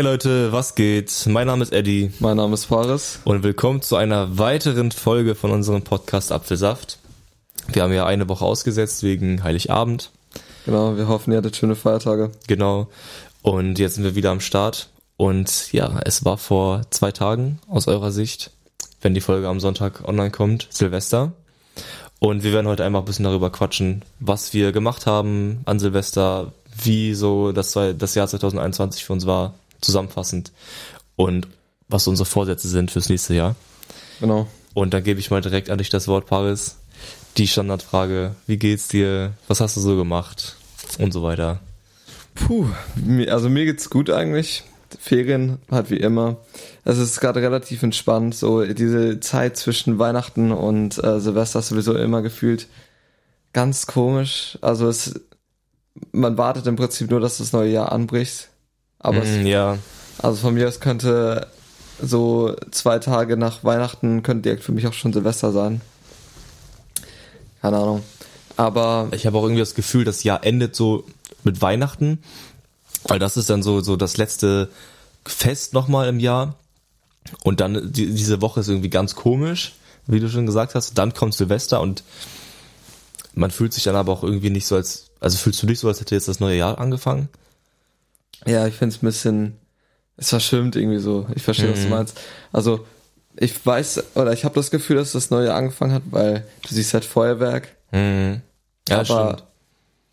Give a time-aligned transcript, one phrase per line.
[0.00, 1.12] Hey Leute, was geht?
[1.26, 3.18] Mein Name ist Eddie Mein Name ist Fares.
[3.24, 6.98] und willkommen zu einer weiteren Folge von unserem Podcast Apfelsaft.
[7.68, 10.10] Wir haben ja eine Woche ausgesetzt wegen Heiligabend,
[10.64, 12.32] Genau, wir hoffen, ihr hattet schöne Feiertage.
[12.46, 12.88] genau.
[13.42, 14.88] Und jetzt sind wir wieder am Start.
[15.18, 18.52] Und ja, es war vor zwei Tagen aus eurer Sicht,
[19.02, 21.32] wenn die Folge am Sonntag online kommt, Silvester.
[22.20, 26.54] Und wir werden heute einfach ein bisschen darüber quatschen, was wir gemacht haben an Silvester,
[26.82, 30.52] wie so das, das Jahr 2021 für uns war, zusammenfassend.
[31.16, 31.46] Und
[31.88, 33.56] was unsere Vorsätze sind fürs nächste Jahr.
[34.20, 34.46] Genau.
[34.74, 36.76] Und dann gebe ich mal direkt an dich das Wort, Paris.
[37.36, 39.32] Die Standardfrage, wie geht's dir?
[39.48, 40.56] Was hast du so gemacht?
[40.98, 41.60] Und so weiter.
[42.34, 42.66] Puh,
[43.28, 44.64] also mir geht's gut eigentlich.
[44.98, 46.36] Ferien halt wie immer.
[46.84, 48.34] Es ist gerade relativ entspannt.
[48.34, 52.66] So diese Zeit zwischen Weihnachten und äh, Silvester ist sowieso immer gefühlt
[53.52, 54.58] ganz komisch.
[54.60, 55.20] Also es,
[56.12, 58.49] man wartet im Prinzip nur, dass das neue Jahr anbricht.
[59.00, 59.78] Aber es Mm, ja,
[60.18, 61.48] Also von mir aus könnte
[62.00, 65.80] so zwei Tage nach Weihnachten könnte direkt für mich auch schon Silvester sein.
[67.60, 68.02] Keine Ahnung.
[68.56, 71.04] Aber ich habe auch irgendwie das Gefühl, das Jahr endet so
[71.44, 72.18] mit Weihnachten,
[73.04, 74.70] weil das ist dann so, so das letzte
[75.26, 76.54] Fest nochmal im Jahr.
[77.42, 79.74] Und dann die, diese Woche ist irgendwie ganz komisch,
[80.06, 80.96] wie du schon gesagt hast.
[80.98, 82.02] Dann kommt Silvester und
[83.34, 85.88] man fühlt sich dann aber auch irgendwie nicht so als, also fühlst du dich so,
[85.88, 87.28] als hätte jetzt das neue Jahr angefangen?
[88.46, 89.56] Ja, ich finde es ein bisschen,
[90.16, 91.26] es verschwimmt irgendwie so.
[91.34, 91.90] Ich verstehe, was du Mhm.
[91.90, 92.20] meinst.
[92.52, 92.86] Also
[93.36, 96.92] ich weiß, oder ich habe das Gefühl, dass das neue angefangen hat, weil du siehst
[96.94, 97.68] halt Feuerwerk.
[97.92, 98.42] Mhm.
[98.88, 99.04] Ja, aber
[99.36, 99.44] stimmt.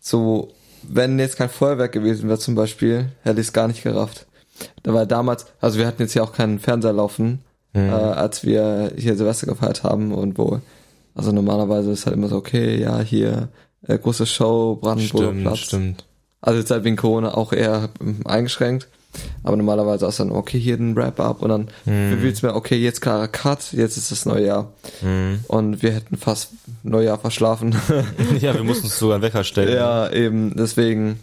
[0.00, 4.26] so, wenn jetzt kein Feuerwerk gewesen wäre zum Beispiel, hätte ich es gar nicht gerafft.
[4.82, 7.40] Da war damals, also wir hatten jetzt ja auch keinen Fernseher laufen,
[7.74, 7.88] Mhm.
[7.90, 10.60] äh, als wir hier Silvester gefeiert haben und wo,
[11.14, 13.48] also normalerweise ist halt immer so, okay, ja, hier,
[13.86, 15.58] äh, große Show, Brandenburger Stimmt, Platz.
[15.58, 16.04] stimmt.
[16.40, 18.88] Also jetzt halt wegen Corona auch eher ähm, eingeschränkt.
[19.42, 22.10] Aber normalerweise ist dann, okay, hier ein Wrap-up und dann Mhm.
[22.22, 24.72] du mir, okay, jetzt klarer Cut, jetzt ist das neue Jahr.
[25.00, 25.40] Mhm.
[25.48, 26.50] Und wir hätten fast
[26.82, 27.74] Neujahr verschlafen.
[28.40, 29.74] Ja, wir mussten uns sogar einen Wecker stellen.
[29.74, 31.20] ja, eben, deswegen.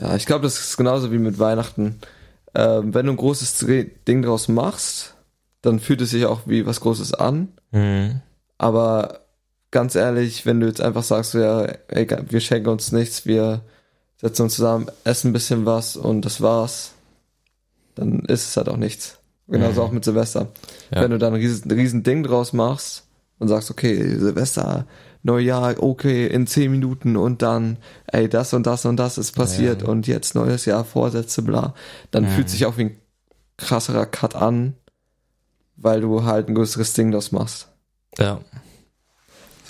[0.00, 1.96] Ja, ich glaube, das ist genauso wie mit Weihnachten.
[2.54, 3.64] Ähm, wenn du ein großes
[4.08, 5.14] Ding draus machst,
[5.62, 7.48] dann fühlt es sich auch wie was Großes an.
[7.72, 8.22] Mhm.
[8.56, 9.20] Aber
[9.70, 13.62] ganz ehrlich, wenn du jetzt einfach sagst, ja, ey, wir schenken uns nichts, wir
[14.16, 16.92] setzen uns zusammen, essen ein bisschen was und das war's,
[17.94, 19.18] dann ist es halt auch nichts.
[19.48, 19.86] Genauso Mhm.
[19.86, 20.48] auch mit Silvester.
[20.94, 21.02] Ja.
[21.02, 23.04] Wenn du dann ein riesen, riesen Ding draus machst
[23.38, 24.86] und sagst, okay, Silvester,
[25.22, 27.76] Neujahr, okay, in zehn Minuten und dann,
[28.06, 29.88] ey, das und das und das ist passiert Ja.
[29.88, 31.74] und jetzt neues Jahr, Vorsätze, bla,
[32.10, 32.28] dann Mhm.
[32.28, 32.96] fühlt sich auch wie ein
[33.56, 34.74] krasserer Cut an,
[35.76, 37.68] weil du halt ein größeres Ding draus machst.
[38.18, 38.40] ja.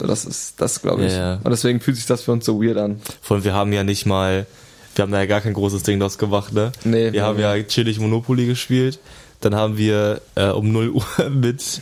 [0.01, 1.13] So, das ist, das glaube ich.
[1.13, 1.35] Ja, ja.
[1.45, 3.01] Und deswegen fühlt sich das für uns so weird an.
[3.23, 4.47] Vor allem, wir haben ja nicht mal,
[4.95, 6.73] wir haben da ja gar kein großes Ding draus gemacht, ne?
[6.85, 7.13] Nee.
[7.13, 8.99] Wir haben ja chillig Monopoly gespielt.
[9.41, 11.81] Dann haben wir äh, um 0 Uhr mit,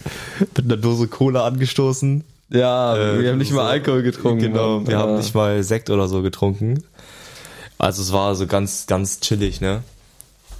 [0.57, 2.25] mit einer Dose Cola angestoßen.
[2.51, 4.41] Ja, Äh, wir haben nicht so- mal Alkohol getrunken.
[4.53, 4.99] Genau, wir ja.
[5.01, 6.83] haben nicht mal Sekt oder so getrunken.
[7.79, 9.83] Also es war so ganz, ganz chillig, ne?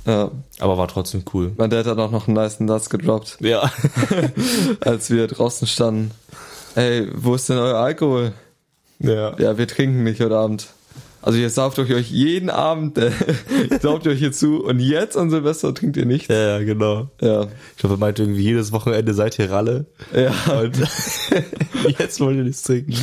[0.07, 0.31] Ja.
[0.61, 1.53] Aber war trotzdem cool.
[1.57, 3.71] Mein Dad hat auch noch einen nice Nuts gedroppt, Ja.
[4.81, 6.13] als wir draußen standen.
[6.79, 8.33] Ey, wo ist denn euer Alkohol?
[9.01, 9.37] ja.
[9.39, 10.69] Ja, wir trinken nicht heute Abend.
[11.23, 13.11] Also ihr sauft euch euch jeden Abend, äh,
[13.83, 16.29] sauft ihr euch hier zu und jetzt an Silvester trinkt ihr nichts.
[16.29, 17.09] Ja, ja, genau.
[17.21, 17.49] Ja.
[17.73, 19.87] Ich glaube, er meinte irgendwie jedes Wochenende seid ihr Ralle.
[20.15, 20.33] Ja.
[20.61, 20.79] Und
[21.99, 22.95] jetzt wollt ihr nichts trinken.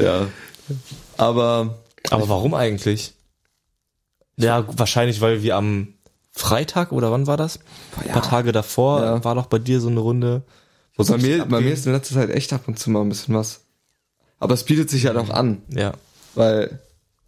[0.00, 0.28] Ja.
[1.16, 1.78] Aber
[2.10, 3.14] Aber warum eigentlich?
[4.36, 5.88] Ja, wahrscheinlich, weil wir am
[6.30, 7.58] Freitag oder wann war das?
[8.00, 9.24] Ein paar Tage davor Ja.
[9.24, 10.42] war doch bei dir so eine Runde.
[10.96, 13.08] Wo bei mir, bei mir ist in letzter Zeit echt ab und zu mal ein
[13.08, 13.60] bisschen was.
[14.38, 15.62] Aber es bietet sich halt auch an.
[15.68, 15.92] Ja.
[16.34, 16.80] weil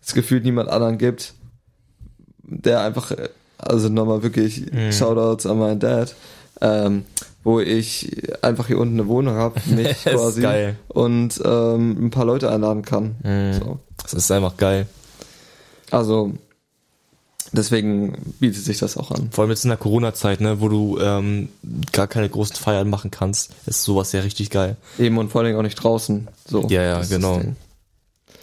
[0.04, 1.34] es gefühlt niemand anderen gibt,
[2.42, 3.12] der einfach,
[3.58, 4.92] also nochmal wirklich Mhm.
[4.92, 6.14] Shoutouts an meinen Dad,
[6.60, 7.04] ähm,
[7.42, 10.76] wo ich einfach hier unten eine Wohnung habe, mich quasi, geil.
[10.88, 13.16] und ähm, ein paar Leute einladen kann.
[13.24, 13.52] Mhm.
[13.54, 13.78] So.
[14.02, 14.86] Das ist einfach geil.
[15.90, 16.32] Also
[17.56, 19.28] deswegen bietet sich das auch an.
[19.32, 21.48] Vor allem jetzt in der Corona-Zeit, ne, wo du ähm,
[21.92, 24.76] gar keine großen Feiern machen kannst, ist sowas ja richtig geil.
[24.98, 26.28] Eben und vor Dingen auch nicht draußen.
[26.46, 26.66] So.
[26.68, 27.40] Ja, ja, genau.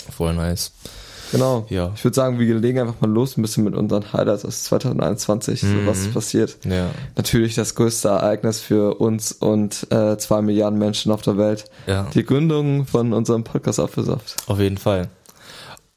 [0.09, 0.71] Voll nice.
[1.31, 1.65] Genau.
[1.69, 1.91] Ja.
[1.95, 5.61] Ich würde sagen, wir legen einfach mal los ein bisschen mit unseren Highlights aus 2021,
[5.61, 5.87] so Mhm.
[5.87, 6.57] was ist passiert.
[6.63, 6.91] Ja.
[7.15, 11.65] Natürlich das größte Ereignis für uns und äh, zwei Milliarden Menschen auf der Welt.
[11.87, 12.07] Ja.
[12.13, 14.35] Die Gründung von unserem Podcast Apfelsaft.
[14.45, 15.09] Auf jeden Fall.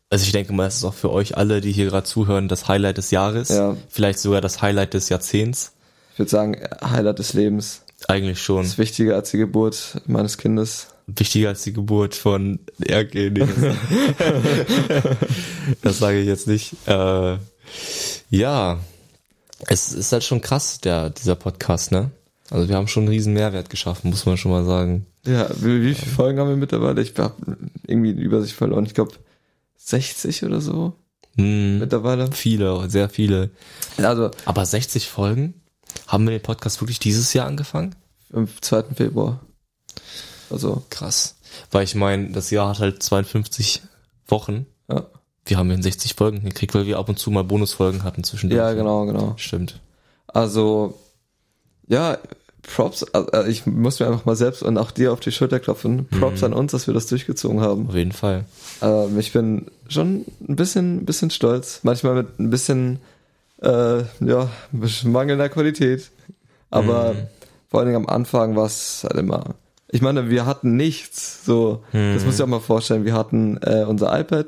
[0.08, 2.68] Also ich denke mal, es ist auch für euch alle, die hier gerade zuhören, das
[2.68, 3.48] Highlight des Jahres.
[3.48, 3.76] Ja.
[3.88, 5.72] Vielleicht sogar das Highlight des Jahrzehnts.
[6.12, 7.82] Ich würde sagen, Highlight des Lebens.
[8.08, 8.58] Eigentlich schon.
[8.58, 10.88] Das ist wichtiger als die Geburt meines Kindes.
[11.08, 13.30] Wichtiger als die Geburt von RG.
[15.82, 16.76] Das sage ich jetzt nicht.
[16.86, 17.38] Äh,
[18.30, 18.78] ja.
[19.66, 22.10] Es ist halt schon krass, der, dieser Podcast, ne?
[22.50, 25.06] Also wir haben schon einen riesen Mehrwert geschaffen, muss man schon mal sagen.
[25.24, 27.02] Ja, wie, wie viele Folgen haben wir mittlerweile?
[27.02, 27.34] Ich habe
[27.86, 28.86] irgendwie die Übersicht verloren.
[28.86, 29.12] Ich glaube
[29.86, 30.92] 60 oder so
[31.36, 32.32] Hm, mittlerweile.
[32.32, 33.50] viele, sehr viele.
[33.98, 35.54] Also Aber 60 Folgen?
[36.06, 37.94] Haben wir den Podcast wirklich dieses Jahr angefangen?
[38.32, 38.94] am 2.
[38.94, 39.40] Februar.
[40.50, 41.36] Also, Krass.
[41.70, 43.82] Weil ich meine, das Jahr hat halt 52
[44.26, 44.66] Wochen.
[44.90, 45.06] ja.
[45.48, 48.58] Wir haben in 60 Folgen gekriegt, weil wir ab und zu mal Bonusfolgen hatten zwischendurch.
[48.58, 49.34] Ja, genau, genau.
[49.36, 49.80] Stimmt.
[50.26, 50.98] Also,
[51.86, 52.18] ja,
[52.74, 56.06] Props, also ich muss mir einfach mal selbst und auch dir auf die Schulter klopfen.
[56.08, 57.88] Props an uns, dass wir das durchgezogen haben.
[57.88, 58.44] Auf jeden Fall.
[58.82, 61.80] Ähm, ich bin schon ein bisschen, bisschen stolz.
[61.84, 62.98] Manchmal mit ein bisschen,
[63.62, 64.50] äh, ja,
[65.04, 66.10] mangelnder Qualität.
[66.70, 67.18] Aber Mhm.
[67.68, 69.54] vor allen Dingen am Anfang war es halt immer.
[69.90, 71.44] Ich meine, wir hatten nichts.
[71.44, 73.04] So, das musst du dir auch mal vorstellen.
[73.04, 74.46] Wir hatten äh, unser iPad.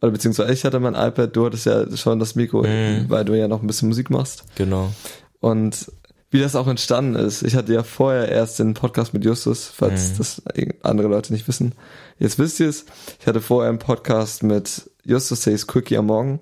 [0.00, 3.06] Oder beziehungsweise ich hatte mein iPad, du hattest ja schon das Mikro, Mhm.
[3.08, 4.44] weil du ja noch ein bisschen Musik machst.
[4.54, 4.92] Genau.
[5.40, 5.90] Und
[6.32, 7.42] wie das auch entstanden ist.
[7.42, 10.18] Ich hatte ja vorher erst den Podcast mit Justus, falls Mhm.
[10.18, 10.42] das
[10.82, 11.74] andere Leute nicht wissen.
[12.18, 12.84] Jetzt wisst ihr es.
[13.20, 16.40] Ich hatte vorher einen Podcast mit Justus Says Quickie am Morgen.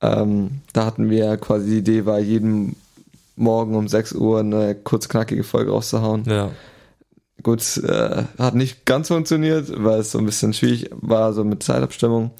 [0.00, 2.76] Ähm, da hatten wir quasi die Idee, war jeden
[3.34, 6.24] Morgen um 6 Uhr eine kurz knackige Folge rauszuhauen.
[6.26, 6.50] Ja.
[7.42, 11.62] Gut, äh, hat nicht ganz funktioniert, weil es so ein bisschen schwierig war, so mit
[11.62, 12.32] Zeitabstimmung.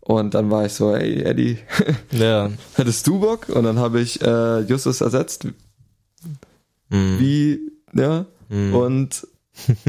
[0.00, 1.58] Und dann war ich so, ey Eddie,
[2.12, 2.50] Ja.
[2.74, 3.48] hättest du Bock?
[3.48, 5.46] Und dann habe ich äh, Justus ersetzt,
[6.92, 7.18] Mhm.
[7.18, 7.60] wie,
[7.94, 8.74] ja, Mhm.
[8.74, 9.26] und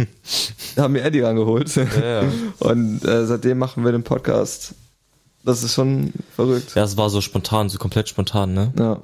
[0.78, 1.74] haben mir Eddie rangeholt.
[1.76, 2.24] Ja.
[2.60, 4.74] Und äh, seitdem machen wir den Podcast.
[5.46, 6.74] Das ist schon verrückt.
[6.76, 8.74] Ja, es war so spontan, so komplett spontan, ne?
[8.78, 9.00] Ja.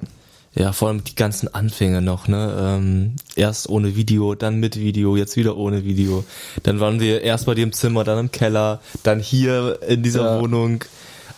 [0.54, 2.56] Ja, vor allem die ganzen Anfänge noch, ne?
[2.58, 6.24] Ähm, erst ohne Video, dann mit Video, jetzt wieder ohne Video.
[6.64, 10.24] Dann waren wir erst bei dir im Zimmer, dann im Keller, dann hier in dieser
[10.36, 10.40] Ja.
[10.40, 10.82] Wohnung.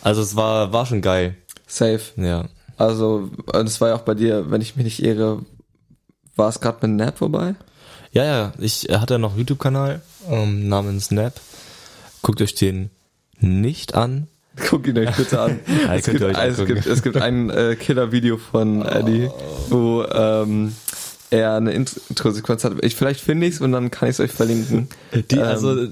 [0.01, 1.35] Also es war, war schon geil.
[1.67, 2.01] Safe.
[2.17, 2.45] Ja.
[2.77, 5.41] Also, und es war ja auch bei dir, wenn ich mich nicht irre,
[6.35, 7.55] war es gerade mit Nap vorbei?
[8.11, 11.33] Ja, ja, ich hatte noch einen YouTube-Kanal ähm, namens Snap.
[12.21, 12.89] Guckt euch den
[13.39, 14.27] nicht an.
[14.69, 15.59] Guckt ihn euch bitte an.
[15.67, 19.29] Ja, es, gibt, es, gibt, es gibt ein äh, Killer-Video von Eddie,
[19.69, 20.75] wo ähm,
[21.31, 22.73] er eine Intro-Sequenz hat.
[22.83, 24.89] Ich, vielleicht finde ich es und dann kann ich es euch verlinken.
[25.13, 25.87] Die, Ähm, also,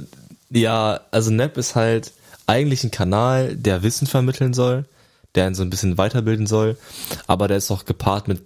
[0.52, 2.12] ja, also Nap ist halt
[2.46, 4.86] eigentlich ein Kanal, der Wissen vermitteln soll,
[5.34, 6.78] der ihn so ein bisschen weiterbilden soll,
[7.26, 8.42] aber der ist auch gepaart mit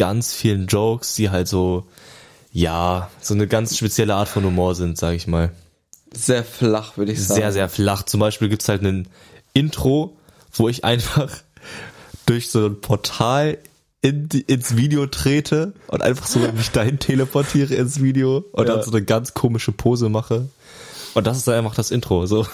[0.00, 1.86] ganz vielen Jokes, die halt so,
[2.52, 5.50] ja, so eine ganz spezielle Art von Humor sind, sag ich mal.
[6.14, 7.38] sehr flach, würde ich sagen.
[7.42, 8.02] Sehr, sehr flach.
[8.04, 9.08] Zum Beispiel gibt's halt ein
[9.52, 10.16] Intro,
[10.54, 11.30] wo ich einfach
[12.26, 13.58] durch so ein Portal
[14.00, 18.76] in die, ins Video trete und einfach so mich dahin teleportiere ins Video und Ja.
[18.76, 20.48] dann so eine ganz komische Pose mache.
[21.12, 22.24] Und das ist dann einfach das Intro.
[22.24, 22.46] So.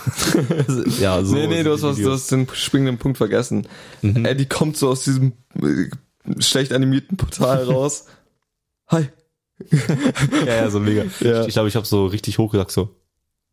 [1.01, 1.35] ja, so.
[1.35, 3.69] nee, nee, du hast, was, du hast den springenden Punkt vergessen.
[4.03, 5.91] Eddie kommt so aus diesem äh,
[6.41, 8.07] schlecht animierten Portal raus.
[8.89, 9.09] Hi.
[10.47, 11.05] Ja, ja, so mega.
[11.21, 11.45] Ja.
[11.47, 12.91] Ich glaube, ich habe so richtig hoch gesagt, so.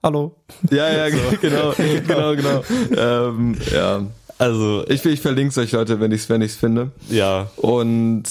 [0.03, 0.35] Hallo.
[0.69, 1.09] Ja, ja,
[1.41, 2.63] genau, genau, genau.
[2.97, 4.05] ähm, ja.
[4.37, 6.91] Also, Ich, ich verlinke es euch, Leute, wenn ich es wenn ich's finde.
[7.09, 7.47] ja.
[7.55, 8.23] Und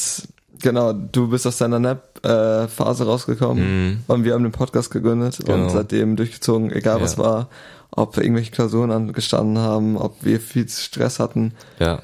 [0.61, 4.01] genau, du bist aus deiner Nap-Phase rausgekommen Mhm.
[4.07, 5.65] und wir haben den Podcast gegründet Genau.
[5.65, 7.23] und seitdem durchgezogen, egal was Ja.
[7.23, 7.49] war,
[7.91, 11.53] ob irgendwelche Klausuren angestanden haben, ob wir viel Stress hatten.
[11.79, 12.03] Ja.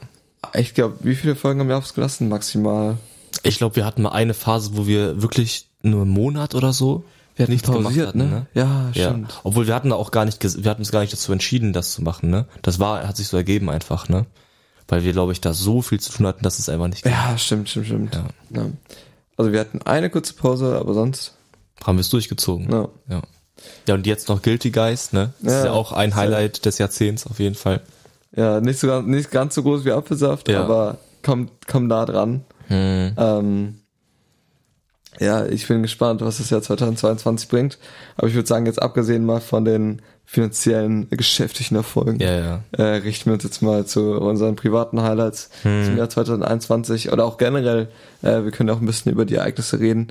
[0.55, 2.29] Ich glaube, wie viele Folgen haben wir ausgelassen?
[2.29, 2.97] Maximal.
[3.43, 7.05] Ich glaube, wir hatten mal eine Phase, wo wir wirklich nur einen Monat oder so
[7.37, 8.47] Wir hatten nichts gemacht hatten, ne?
[8.55, 9.41] Ja, Ja, stimmt.
[9.45, 12.03] obwohl wir hatten auch gar nicht, wir hatten uns gar nicht dazu entschieden, das zu
[12.03, 12.47] machen, ne?
[12.63, 14.27] Das war, hat sich so ergeben einfach, ne?
[14.89, 17.13] Weil wir, glaube ich, da so viel zu tun hatten, dass es einfach nicht ging.
[17.13, 18.15] Ja, stimmt, stimmt, stimmt.
[18.15, 18.25] Ja.
[18.63, 18.67] Ja.
[19.37, 21.35] Also wir hatten eine kurze Pause, aber sonst,
[21.85, 22.71] Haben wir es durchgezogen.
[22.73, 22.89] ja.
[23.09, 23.23] Ja.
[23.89, 25.33] Ja, und jetzt noch Guilty Guys, ne?
[25.41, 25.59] Das Ja.
[25.61, 27.81] ist ja auch ein Highlight des Jahrzehnts auf jeden Fall.
[28.37, 30.63] Ja, nicht, so, ganz- nicht ganz so groß wie Apfelsaft, Ja.
[30.65, 32.45] aber kommt, kommt nah dran.
[32.69, 33.13] Hm.
[33.17, 33.75] Ähm,
[35.19, 37.79] ja, ich bin gespannt, was das Jahr 2022 bringt.
[38.17, 42.61] Aber ich würde sagen, jetzt abgesehen mal von den finanziellen, geschäftlichen Erfolgen, Ja, ja.
[42.73, 47.39] äh, richten wir uns jetzt mal zu unseren privaten Highlights zum Jahr 2021 oder auch
[47.39, 47.89] generell.
[48.21, 50.09] Äh, wir können auch ein bisschen über die Ereignisse reden.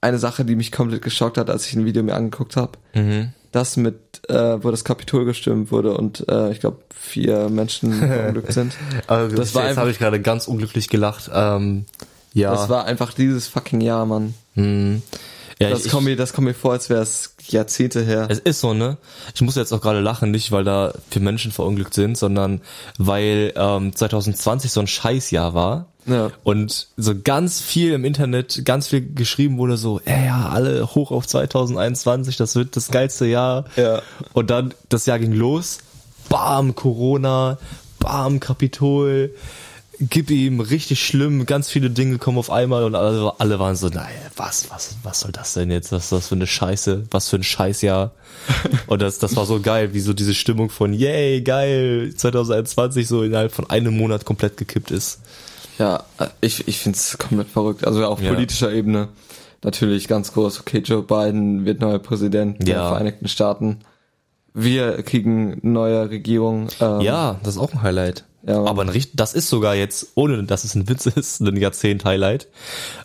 [0.00, 3.32] Eine Sache, die mich komplett geschockt hat, als ich ein Video mir angeguckt habe, Mhm.
[3.52, 8.52] Das mit, äh, wo das Kapitol gestürmt wurde und äh, ich glaube vier Menschen verunglückt
[8.52, 8.74] sind.
[9.06, 11.30] Also, Das war jetzt habe ich gerade ganz unglücklich gelacht.
[11.32, 11.86] Ähm,
[12.34, 12.50] ja.
[12.50, 14.34] Das war einfach dieses fucking Jahr, Mann.
[14.54, 15.02] hm.
[15.58, 18.26] ja, Das ich- kommt mir, das kommt mir vor, als wäre es Jahrzehnte her.
[18.28, 18.98] Es ist so, ne?
[19.34, 22.60] Ich muss jetzt auch gerade lachen, nicht weil da vier Menschen verunglückt sind, sondern
[22.98, 25.86] weil ähm, 2020 so ein Scheißjahr war.
[26.08, 26.30] Ja.
[26.42, 31.10] Und so ganz viel im Internet, ganz viel geschrieben wurde so, ey, ja, alle hoch
[31.10, 33.64] auf 2021, das wird das geilste Jahr.
[33.76, 34.02] Ja.
[34.32, 35.78] Und dann, das Jahr ging los,
[36.28, 37.58] bam, Corona,
[37.98, 39.34] bam, Kapitol,
[40.00, 43.88] gib ihm richtig schlimm, ganz viele Dinge kommen auf einmal und alle, alle waren so,
[43.88, 45.90] naja, was, was, was soll das denn jetzt?
[45.90, 47.06] Was ist das für eine Scheiße?
[47.10, 48.12] Was für ein Scheißjahr?
[48.86, 53.22] und das, das war so geil, wie so diese Stimmung von, yay, geil, 2021 so
[53.22, 55.20] innerhalb von einem Monat komplett gekippt ist.
[55.78, 56.04] Ja,
[56.40, 57.86] ich, ich finde es komplett verrückt.
[57.86, 58.32] Also auf Ja.
[58.32, 59.08] politischer Ebene
[59.62, 60.60] natürlich ganz groß.
[60.60, 62.88] Okay, Joe Biden wird neuer Präsident der Ja.
[62.88, 63.80] Vereinigten Staaten.
[64.54, 66.68] Wir kriegen neue Regierung.
[66.80, 68.24] Ähm, Ja, das ist auch ein Highlight.
[68.42, 68.64] Ja.
[68.64, 72.48] Aber ein richtig, das ist sogar jetzt, ohne dass es ein Witz ist, ein Jahrzehnt-Highlight,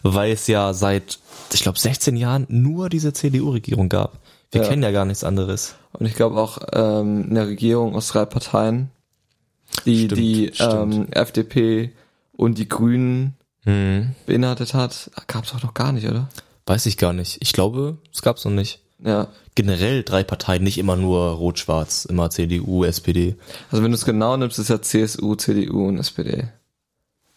[0.03, 1.19] weil es ja seit,
[1.53, 4.19] ich glaube, 16 Jahren nur diese CDU-Regierung gab.
[4.51, 4.69] Wir Ja.
[4.69, 5.75] kennen ja gar nichts anderes.
[5.93, 8.89] Und ich glaube auch ähm, eine Regierung aus drei Parteien,
[9.85, 10.93] die Stimmt, die stimmt.
[10.95, 11.91] Ähm, FDP
[12.35, 13.35] und die Grünen
[13.65, 14.11] Hm.
[14.25, 15.09] beinhaltet hat.
[15.27, 16.27] Gab es auch noch gar nicht, oder?
[16.65, 17.37] Weiß ich gar nicht.
[17.41, 18.79] Ich glaube, es gab's noch nicht.
[19.03, 19.27] Ja.
[19.55, 23.35] Generell drei Parteien, nicht immer nur Rot-Schwarz, immer CDU, SPD.
[23.71, 26.47] Also wenn du es genau nimmst, ist ja CSU, CDU und SPD.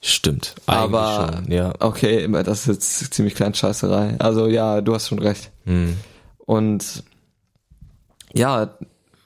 [0.00, 0.54] Stimmt.
[0.66, 1.74] Aber schon, ja.
[1.80, 2.66] okay, das ist
[3.00, 4.16] jetzt ziemlich kleine Scheißerei.
[4.18, 5.50] Also ja, du hast schon recht.
[5.64, 5.96] Hm.
[6.38, 7.02] Und
[8.32, 8.76] ja,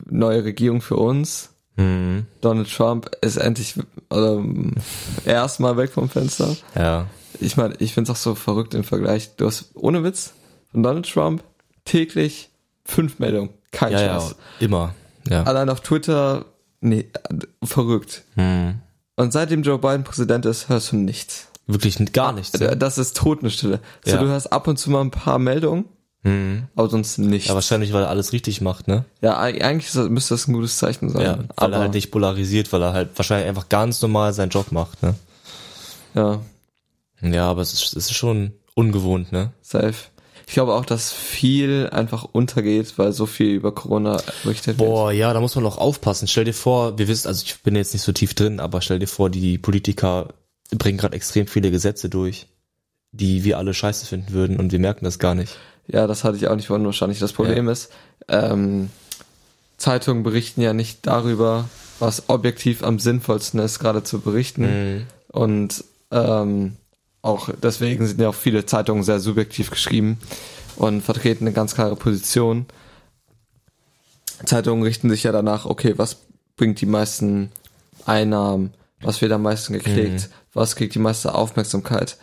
[0.06, 1.49] neue Regierung für uns.
[1.80, 2.26] Hm.
[2.40, 3.74] Donald Trump ist endlich
[4.10, 4.74] ähm,
[5.24, 6.56] erstmal weg vom Fenster.
[6.74, 7.06] Ja.
[7.40, 9.36] Ich meine, ich find's auch so verrückt im Vergleich.
[9.36, 10.32] Du hast ohne Witz
[10.72, 11.42] von Donald Trump
[11.84, 12.50] täglich
[12.84, 13.50] fünf Meldungen.
[13.72, 14.34] Kein Ja, ja, Scheiß.
[14.58, 14.94] immer.
[15.28, 15.44] Ja.
[15.44, 16.44] Allein auf Twitter,
[16.80, 17.06] nee,
[17.62, 18.24] verrückt.
[18.34, 18.80] Hm.
[19.16, 21.48] Und seitdem Joe Biden Präsident ist, hörst du nichts.
[21.66, 22.52] Wirklich gar nichts.
[22.52, 23.80] Das ist Totenstille.
[24.04, 24.20] So, Ja.
[24.22, 25.84] du hörst ab und zu mal ein paar Meldungen,
[26.22, 26.64] Hm.
[26.76, 27.48] aber sonst nichts.
[27.48, 29.04] Ja, wahrscheinlich, weil er alles richtig macht, ne?
[29.22, 31.22] Ja, eig- eigentlich müsste das ein gutes Zeichen sein.
[31.22, 34.50] Ja, weil aber, er halt nicht polarisiert, weil er halt wahrscheinlich einfach ganz normal seinen
[34.50, 35.14] Job macht, ne?
[36.14, 36.40] ja,
[37.22, 39.52] Ja, aber es ist, es ist schon ungewohnt, ne?
[39.62, 39.94] safe.
[40.46, 44.88] Ich glaube auch, dass viel einfach untergeht, weil so viel über Corona berichtet wird.
[44.88, 46.26] Boah, ja, da muss man auch aufpassen.
[46.26, 48.98] Stell dir vor, wir wissen, also ich bin jetzt nicht so tief drin, aber stell
[48.98, 50.34] dir vor, die Politiker
[50.76, 52.48] bringen gerade extrem viele Gesetze durch,
[53.12, 55.56] die wir alle scheiße finden würden und wir merken das gar nicht.
[55.92, 56.84] Ja, das hatte ich auch nicht wollen.
[56.84, 57.90] Wahrscheinlich das Problem ist,
[58.28, 58.90] ähm,
[59.76, 61.68] Zeitungen berichten ja nicht darüber,
[61.98, 64.62] was objektiv am sinnvollsten ist, gerade zu berichten.
[64.62, 65.06] Mhm.
[65.28, 66.76] Und ähm,
[67.22, 70.18] auch deswegen sind ja auch viele Zeitungen sehr subjektiv geschrieben
[70.76, 72.66] und vertreten eine ganz klare Position.
[74.44, 76.16] Zeitungen richten sich ja danach, okay, was
[76.56, 77.50] bringt die meisten
[78.06, 82.16] Einnahmen, was wird am meisten geklickt, was kriegt die meiste Aufmerksamkeit.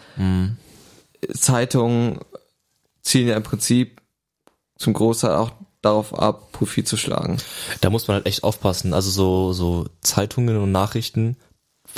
[1.33, 2.19] Zeitungen
[3.07, 4.01] zielen ja im Prinzip
[4.77, 7.37] zum Großteil auch darauf ab, Profit zu schlagen.
[7.81, 8.93] Da muss man halt echt aufpassen.
[8.93, 11.37] Also so, so Zeitungen und Nachrichten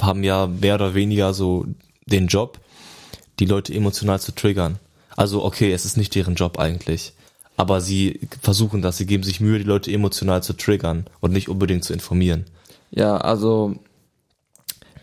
[0.02, 1.66] haben ja mehr oder weniger so
[2.06, 2.60] den Job,
[3.40, 4.80] die Leute emotional zu triggern.
[5.16, 7.14] Also okay, es ist nicht deren Job eigentlich.
[7.58, 11.50] Aber sie versuchen das, sie geben sich Mühe, die Leute emotional zu triggern und nicht
[11.50, 12.46] unbedingt zu informieren.
[12.92, 13.76] Ja, also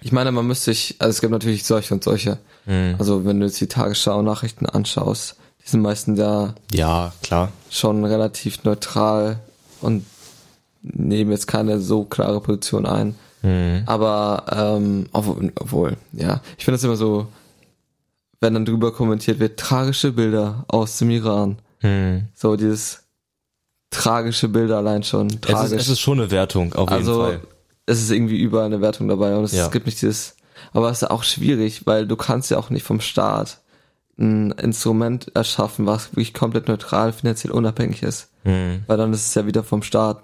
[0.00, 2.38] ich meine, man müsste sich, also es gibt natürlich solche und solche.
[2.64, 2.94] Mhm.
[2.98, 5.36] Also wenn du jetzt die Tagesschau-Nachrichten anschaust,
[5.66, 7.50] die sind meistens ja Ja, klar.
[7.70, 9.40] schon relativ neutral
[9.80, 10.04] und
[10.82, 13.16] nehmen jetzt keine so klare Position ein.
[13.42, 13.82] Mhm.
[13.86, 17.26] Aber ähm, obwohl, obwohl, ja, ich finde es immer so,
[18.40, 21.58] wenn dann drüber kommentiert wird, tragische Bilder aus dem Iran.
[21.82, 22.28] Mhm.
[22.34, 23.02] So dieses
[23.90, 25.26] tragische Bilder allein schon.
[25.28, 25.80] Es, ist, Tragisch.
[25.82, 27.40] es ist schon eine Wertung, auf jeden also Fall.
[27.86, 29.68] es ist irgendwie überall eine Wertung dabei und es Ja.
[29.68, 30.36] gibt nicht dieses,
[30.72, 33.60] aber es ist auch schwierig, weil du kannst ja auch nicht vom Staat
[34.18, 38.30] ein Instrument erschaffen, was wirklich komplett neutral, finanziell unabhängig ist.
[38.44, 38.82] Mhm.
[38.86, 40.22] Weil dann ist es ja wieder vom Staat.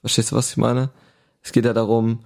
[0.00, 0.90] Verstehst du, was ich meine?
[1.42, 2.20] Es geht ja darum,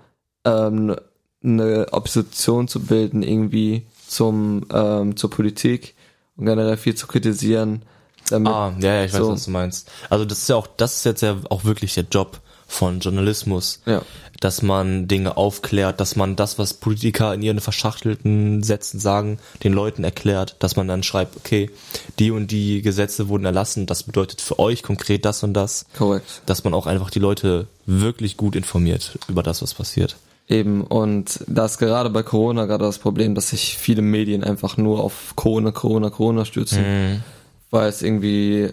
[0.44, 0.96] ähm,
[1.42, 5.94] eine Opposition zu bilden, irgendwie zum, ähm, zur Politik
[6.36, 7.82] und generell viel zu kritisieren.
[8.28, 9.30] Damit, Ah, ja, ja, ich weiß, so.
[9.32, 9.90] was du meinst.
[10.10, 13.80] Also das ist ja auch, das ist jetzt ja auch wirklich der Job von Journalismus.
[13.86, 14.02] Ja.
[14.40, 19.72] Dass man Dinge aufklärt, dass man das, was Politiker in ihren verschachtelten Sätzen sagen, den
[19.72, 21.70] Leuten erklärt, dass man dann schreibt, okay,
[22.18, 26.42] die und die Gesetze wurden erlassen, das bedeutet für euch konkret das und das, Korrekt.
[26.44, 30.16] dass man auch einfach die Leute wirklich gut informiert über das, was passiert.
[30.48, 34.76] Eben, und da ist gerade bei Corona gerade das Problem, dass sich viele Medien einfach
[34.76, 37.22] nur auf Corona, Corona, Corona stürzen,
[37.70, 38.70] weil es irgendwie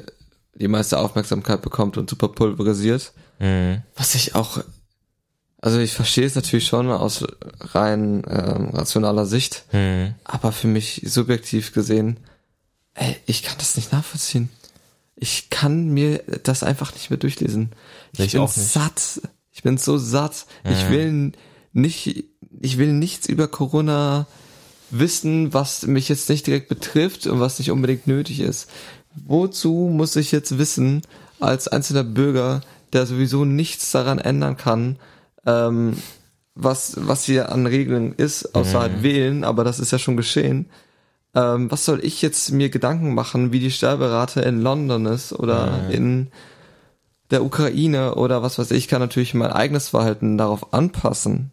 [0.56, 3.12] die meiste Aufmerksamkeit bekommt und super pulverisiert.
[3.44, 3.82] Mhm.
[3.96, 4.64] Was ich auch,
[5.62, 7.26] also ich verstehe es natürlich schon aus
[7.60, 10.16] rein ähm, rationaler Sicht, Mhm.
[10.24, 12.18] aber für mich subjektiv gesehen,
[12.94, 14.50] ey, ich kann das nicht nachvollziehen.
[15.16, 17.72] Ich kann mir das einfach nicht mehr durchlesen.
[18.14, 19.22] Ich, Ich bin satt.
[19.52, 20.46] Ich bin so satt.
[20.64, 21.32] Ich will
[21.72, 22.26] nicht,
[22.60, 24.26] ich will nichts über Corona
[24.90, 28.70] wissen, was mich jetzt nicht direkt betrifft und was nicht unbedingt nötig ist.
[29.16, 31.02] Wozu muss ich jetzt wissen,
[31.40, 32.62] als einzelner Bürger,
[32.94, 34.98] der sowieso nichts daran ändern kann,
[35.46, 35.98] ähm,
[36.56, 40.70] was, was hier an Regeln ist, außer halt wählen, aber das ist ja schon geschehen.
[41.36, 45.88] Ähm, was soll ich jetzt mir Gedanken machen, wie die Sterberate in London ist oder
[45.92, 46.32] in
[47.32, 51.50] der Ukraine oder was weiß ich, kann natürlich mein eigenes Verhalten darauf anpassen.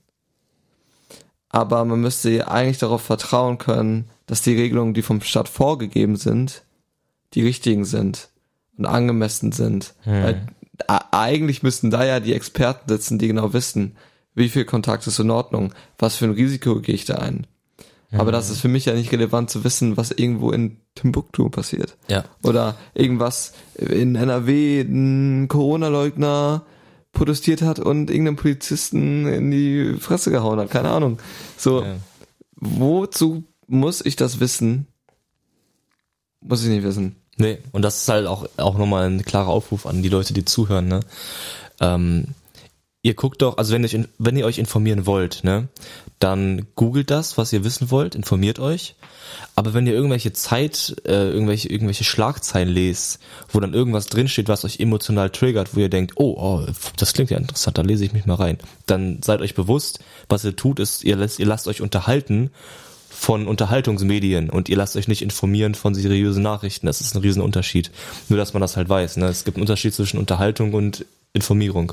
[1.49, 6.63] Aber man müsste eigentlich darauf vertrauen können, dass die Regelungen, die vom Staat vorgegeben sind,
[7.35, 8.29] die richtigen sind
[8.77, 9.95] und angemessen sind.
[10.05, 13.97] Weil a- eigentlich müssten da ja die Experten sitzen, die genau wissen,
[14.35, 17.47] wie viel Kontakt ist in Ordnung, was für ein Risiko gehe ich da ein.
[18.13, 21.97] Aber das ist für mich ja nicht relevant zu wissen, was irgendwo in Timbuktu passiert.
[22.09, 22.25] Ja.
[22.43, 26.65] Oder irgendwas in NRW ein Corona-Leugner
[27.13, 30.71] protestiert hat und irgendeinem Polizisten in die Fresse gehauen hat.
[30.71, 31.19] Keine Ahnung.
[31.57, 31.97] So, Ja.
[32.57, 34.89] wozu muss ich das wissen?
[36.41, 37.15] Muss ich nicht wissen.
[37.41, 40.45] Nee, und das ist halt auch, auch nochmal ein klarer Aufruf an die Leute, die
[40.45, 41.01] zuhören, ne?
[41.81, 42.27] Ähm,
[43.03, 45.69] ihr guckt doch, also wenn ihr, euch in- wenn ihr euch informieren wollt, ne,
[46.19, 48.95] dann googelt das, was ihr wissen wollt, informiert euch.
[49.55, 53.21] Aber wenn ihr irgendwelche Zeit, äh, irgendwelche, irgendwelche Schlagzeilen lest,
[53.51, 56.67] wo dann irgendwas drinsteht, was euch emotional triggert, wo ihr denkt, oh, oh,
[56.99, 60.45] das klingt ja interessant, da lese ich mich mal rein, dann seid euch bewusst, was
[60.45, 62.51] ihr tut, ist, ihr lasst, ihr lasst euch unterhalten
[63.21, 66.87] von Unterhaltungsmedien und ihr lasst euch nicht informieren von seriösen Nachrichten.
[66.87, 67.91] Das ist ein Riesenunterschied.
[68.31, 69.19] Nur, dass man das halt weiß.
[69.19, 69.27] Ne?
[69.27, 71.93] Es gibt einen Unterschied zwischen Unterhaltung und Informierung.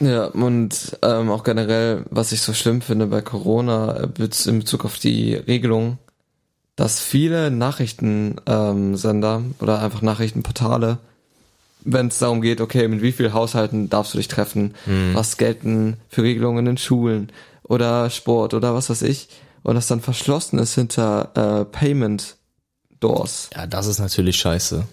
[0.00, 4.84] Ja, und ähm, auch generell, was ich so schlimm finde bei Corona äh, in Bezug
[4.84, 5.96] auf die Regelung,
[6.76, 10.98] dass viele Nachrichtensender ähm, oder einfach Nachrichtenportale,
[11.86, 14.74] wenn es darum geht, okay, mit wie vielen Haushalten darfst du dich treffen,
[15.14, 17.30] was gelten für Regelungen in Schulen
[17.62, 19.28] oder Sport oder was weiß ich,
[19.66, 22.36] und das dann verschlossen ist hinter äh, Payment
[23.00, 23.50] Doors.
[23.54, 24.84] Ja, das ist natürlich scheiße.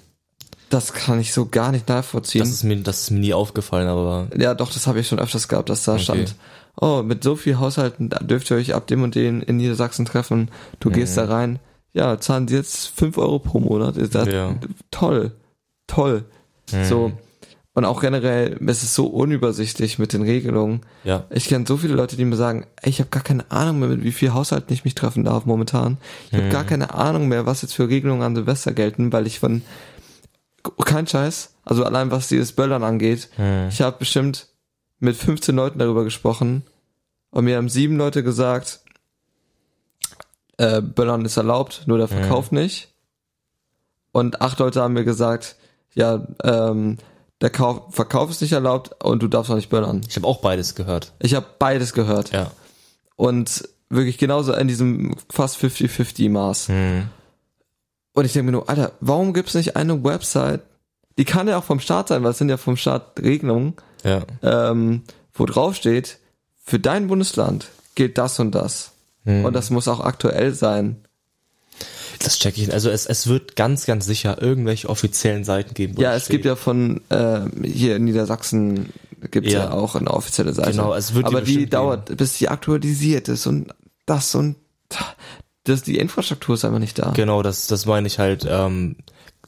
[0.70, 2.39] Das kann ich so gar nicht nachvollziehen.
[2.42, 5.20] Das ist mir, das ist mir nie aufgefallen, aber Ja, doch, das habe ich schon
[5.20, 6.03] öfters gehabt, dass da Okay.
[6.03, 6.36] stand,
[6.82, 10.06] oh, mit so viel Haushalten da dürft ihr euch ab dem und den in Niedersachsen
[10.06, 10.50] treffen.
[10.80, 11.60] Du gehst da rein,
[11.93, 13.98] ja, zahlen sie jetzt fünf Euro pro Monat.
[13.98, 14.56] Ist das Ja.
[14.89, 15.32] toll,
[15.86, 16.26] toll.
[16.89, 17.12] So.
[17.76, 20.82] Und auch generell, es ist so unübersichtlich mit den Regelungen.
[21.04, 21.26] ja.
[21.32, 23.90] Ich kenne so viele Leute, die mir sagen, ey, ich habe gar keine Ahnung mehr,
[23.90, 25.98] mit wie viel Haushalten ich mich treffen darf momentan.
[26.32, 29.40] Ich habe gar keine Ahnung mehr, was jetzt für Regelungen an Silvester gelten, weil ich
[29.40, 29.64] von
[30.86, 33.30] kein Scheiß, also allein was dieses Böllern angeht,
[33.70, 34.48] ich habe bestimmt
[35.00, 36.64] mit 15 Leuten darüber gesprochen
[37.32, 38.82] und mir haben sieben Leute gesagt,
[40.58, 42.94] äh, Böllern ist erlaubt, nur der Verkauf nicht.
[44.12, 45.56] Und acht Leute haben mir gesagt,
[45.96, 46.98] ja, ähm,
[47.43, 50.01] der Kauf, Verkauf ist nicht erlaubt und du darfst auch nicht böllern.
[50.08, 51.12] Ich habe auch beides gehört.
[51.19, 52.32] Ich habe beides gehört.
[52.32, 52.51] Ja.
[53.17, 56.69] Und wirklich genauso in diesem fast 50-50 Maß.
[56.69, 57.10] Hm.
[58.13, 60.62] Und ich denke mir nur, Alter, warum gibt's nicht eine Website,
[61.17, 63.73] die kann ja auch vom Staat sein, weil es sind ja vom Staat Regelungen,
[64.06, 64.21] Ja.
[64.41, 65.03] ähm,
[65.34, 66.19] wo drauf steht,
[66.63, 68.91] für dein Bundesland gilt das und das.
[69.25, 69.43] Hm.
[69.43, 71.03] Und das muss auch aktuell sein.
[72.24, 72.72] Das check ich.
[72.74, 75.96] Also es, es wird ganz, ganz sicher irgendwelche offiziellen Seiten geben.
[76.00, 76.46] Ja, es gibt steht.
[76.46, 78.90] ja von äh, hier in Niedersachsen
[79.32, 79.66] gibt's ja.
[79.66, 79.72] Ja.
[79.72, 80.72] auch eine offizielle Seite.
[80.72, 83.74] Genau, es wird die Aber die bestimmt dauert, bis die aktualisiert ist und
[84.06, 84.56] das und
[85.64, 87.12] das, die Infrastruktur ist einfach nicht da.
[87.12, 88.46] Genau, das, das meine ich halt.
[88.50, 88.98] Ähm,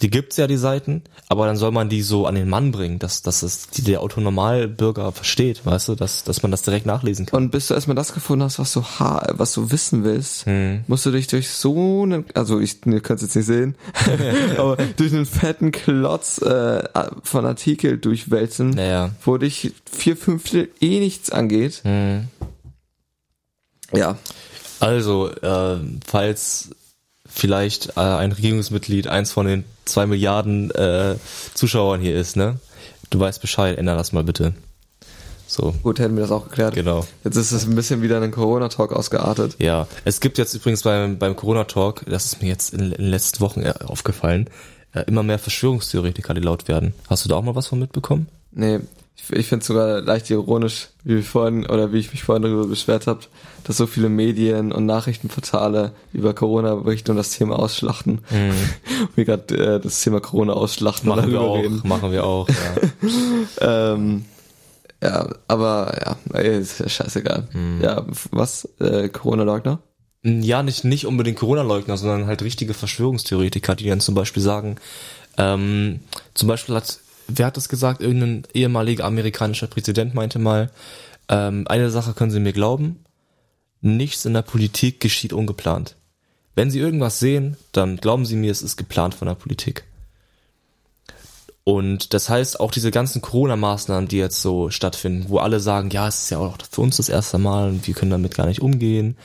[0.01, 2.99] die gibt's ja die Seiten, aber dann soll man die so an den Mann bringen,
[2.99, 7.25] dass, dass es die, der Autonormalbürger versteht, weißt du, dass, dass man das direkt nachlesen
[7.25, 7.43] kann.
[7.43, 10.83] Und bis du erstmal das gefunden hast, was du ha was du wissen willst, Hm.
[10.87, 13.75] musst du dich durch so einen, also ich, ihr könnt jetzt nicht sehen,
[14.57, 16.83] aber durch einen fetten Klotz äh,
[17.23, 19.11] von Artikel durchwälzen, Naja.
[19.23, 21.81] wo dich vier Fünftel eh nichts angeht.
[21.85, 22.27] Hm.
[23.93, 24.17] Ja,
[24.81, 26.71] Also, äh, falls
[27.35, 31.15] vielleicht äh, ein Regierungsmitglied eins von den zwei Milliarden äh,
[31.53, 32.59] Zuschauern hier ist, ne?
[33.09, 34.53] Du weißt Bescheid, änder das mal bitte.
[35.47, 36.73] So, gut, hätten wir das auch geklärt.
[36.73, 37.05] genau.
[37.23, 39.55] Jetzt ist es ein bisschen wieder in einen Corona-Talk ausgeartet.
[39.59, 43.09] Ja, es gibt jetzt übrigens beim, beim Corona-Talk, das ist mir jetzt in, in den
[43.09, 44.49] letzten Wochen äh, aufgefallen,
[44.93, 46.95] äh, immer mehr Verschwörungstheoretiker, die laut werden.
[47.09, 48.27] Hast du da auch mal was von mitbekommen?
[48.51, 48.79] Nee,
[49.15, 52.43] ich, ich finde es sogar leicht ironisch, wie wir vorhin, oder wie ich mich vorhin
[52.43, 53.21] darüber beschwert habe,
[53.63, 58.21] dass so viele Medien und Nachrichtenportale über Corona berichten und das Thema ausschlachten.
[59.15, 61.81] wir gerade äh, das Thema Corona ausschlachten Machen wir auch, reden.
[61.85, 62.47] machen wir auch.
[62.49, 62.55] Ja.
[63.61, 64.25] Ähm,
[65.01, 67.47] ja, aber ja, ist ja scheißegal.
[67.51, 67.81] Hm.
[67.81, 68.67] Ja, was?
[68.79, 69.79] Äh, Corona-Leugner?
[70.23, 74.77] Ja, nicht, nicht unbedingt Corona-Leugner, sondern halt richtige Verschwörungstheoretiker, die dann zum Beispiel sagen,
[75.37, 75.99] ähm,
[76.33, 78.01] zum Beispiel hat, wer hat das gesagt?
[78.01, 80.71] Irgendein ehemaliger amerikanischer Präsident meinte mal,
[81.29, 83.03] ähm, eine Sache können Sie mir glauben,
[83.81, 85.95] nichts in der Politik geschieht ungeplant.
[86.55, 89.85] Wenn Sie irgendwas sehen, dann glauben Sie mir, es ist geplant von der Politik.
[91.63, 96.07] Und das heißt, auch diese ganzen Corona-Maßnahmen, die jetzt so stattfinden, wo alle sagen, ja,
[96.07, 98.61] es ist ja auch für uns das erste Mal und wir können damit gar nicht
[98.61, 99.17] umgehen,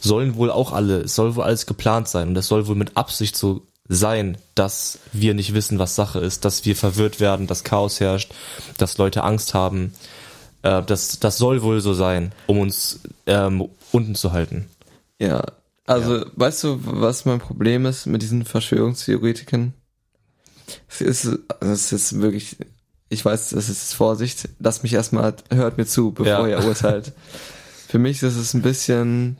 [0.00, 2.96] sollen wohl auch alle, es soll wohl alles geplant sein und es soll wohl mit
[2.96, 7.64] Absicht so sein, dass wir nicht wissen, was Sache ist, dass wir verwirrt werden, dass
[7.64, 8.32] Chaos herrscht,
[8.78, 9.92] dass Leute Angst haben.
[10.62, 14.68] Äh, das, das soll wohl so sein, um uns ähm, unten zu halten.
[15.18, 15.42] Ja,
[15.86, 19.74] also weißt du, was mein Problem ist mit diesen Verschwörungstheoretikern?
[20.88, 21.28] Es ist,
[21.60, 22.56] es ist wirklich,
[23.08, 26.60] ich weiß, das ist Vorsicht, lasst mich erstmal, hört mir zu, bevor Ja.
[26.60, 27.12] ihr urteilt.
[27.88, 29.36] Für mich ist es ein bisschen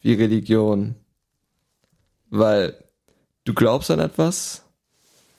[0.00, 0.96] wie Religion.
[2.30, 2.74] Weil
[3.44, 4.62] du glaubst an etwas,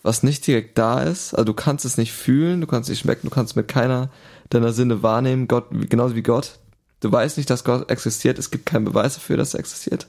[0.02, 3.00] was nicht direkt da ist, also du kannst es nicht fühlen, du kannst es nicht
[3.02, 4.10] schmecken, du kannst mit keiner
[4.50, 6.60] deiner Sinne wahrnehmen, Gott, genauso wie Gott.
[7.00, 10.08] Du weißt nicht, dass Gott existiert, es gibt keinen Beweis dafür, dass er existiert.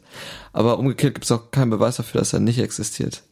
[0.53, 3.23] Aber umgekehrt gibt es auch keinen Beweis dafür, dass er nicht existiert.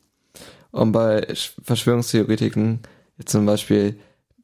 [0.73, 2.81] Und bei Sch- Verschwörungstheoretiken,
[3.19, 3.99] jetzt zum Beispiel,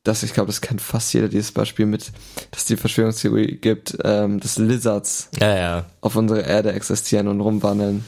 [0.05, 2.13] dass ich glaube, das kennt fast jeder dieses Beispiel mit,
[2.53, 5.87] dass die Verschwörungstheorie gibt, ähm, dass Lizards Ja, ja.
[6.01, 8.05] auf unserer Erde existieren und rumwandeln.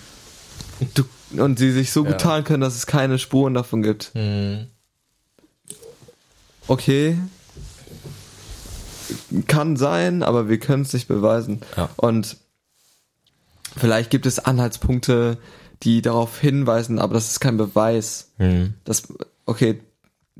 [0.94, 1.04] Du,
[1.36, 2.10] und sie sich so Ja.
[2.12, 4.12] gut tarnen können, dass es keine Spuren davon gibt.
[4.14, 4.66] Mhm.
[6.66, 7.18] Okay.
[9.46, 11.60] Kann sein, aber wir können es nicht beweisen.
[11.76, 11.88] Ja.
[11.96, 12.36] Und
[13.76, 15.38] vielleicht gibt es Anhaltspunkte,
[15.82, 18.30] die darauf hinweisen, aber das ist kein Beweis.
[18.38, 18.74] Mhm.
[18.84, 19.04] Das,
[19.46, 19.80] okay,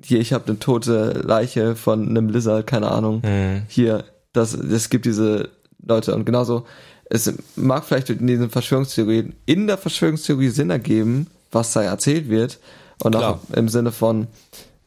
[0.04, 3.22] hier, ich habe eine tote Leiche von einem Lizard, keine Ahnung.
[3.24, 3.62] Mhm.
[3.68, 5.50] Hier, das, es gibt diese
[5.84, 6.66] Leute und genauso,
[7.10, 12.58] es mag vielleicht in diesen Verschwörungstheorien, in der Verschwörungstheorie Sinn ergeben, was da erzählt wird
[13.02, 13.40] und auch Klar.
[13.52, 14.28] im Sinne von,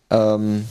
[0.09, 0.65] ähm,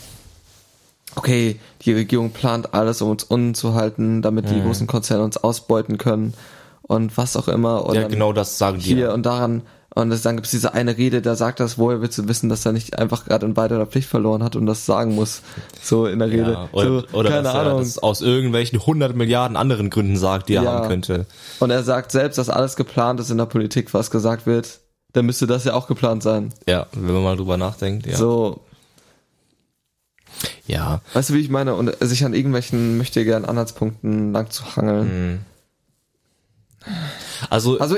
[1.14, 4.64] okay, die Regierung plant alles, um uns unten zu halten, damit die Mhm.
[4.64, 6.34] großen Konzerne uns ausbeuten können
[6.82, 7.84] und was auch immer.
[7.86, 8.94] Und Ja, genau das sagen die.
[8.94, 9.62] hier und daran
[9.94, 12.64] und dann gibt es diese eine Rede, da sagt das, woher willst du wissen, dass
[12.64, 15.42] er nicht einfach gerade in weiterer Pflicht verloren hat und das sagen muss,
[15.82, 16.52] so in der Rede.
[16.52, 17.78] Ja, oder, so, oder keine dass er Ahnung.
[17.80, 20.72] das aus irgendwelchen 100 Milliarden anderen Gründen sagt, die er Ja.
[20.72, 21.26] haben könnte.
[21.60, 24.80] Und er sagt selbst, dass alles geplant ist in der Politik, was gesagt wird.
[25.12, 26.54] Dann müsste das ja auch geplant sein.
[26.66, 28.16] Ja, wenn man mal drüber nachdenkt, ja.
[28.16, 28.60] So,
[30.66, 31.02] Ja.
[31.12, 31.74] weißt du, wie ich meine?
[31.74, 35.32] Und sich an irgendwelchen möchte gern Anhaltspunkten lang zu hangeln.
[35.32, 36.92] Mhm.
[37.50, 37.96] Also, Also,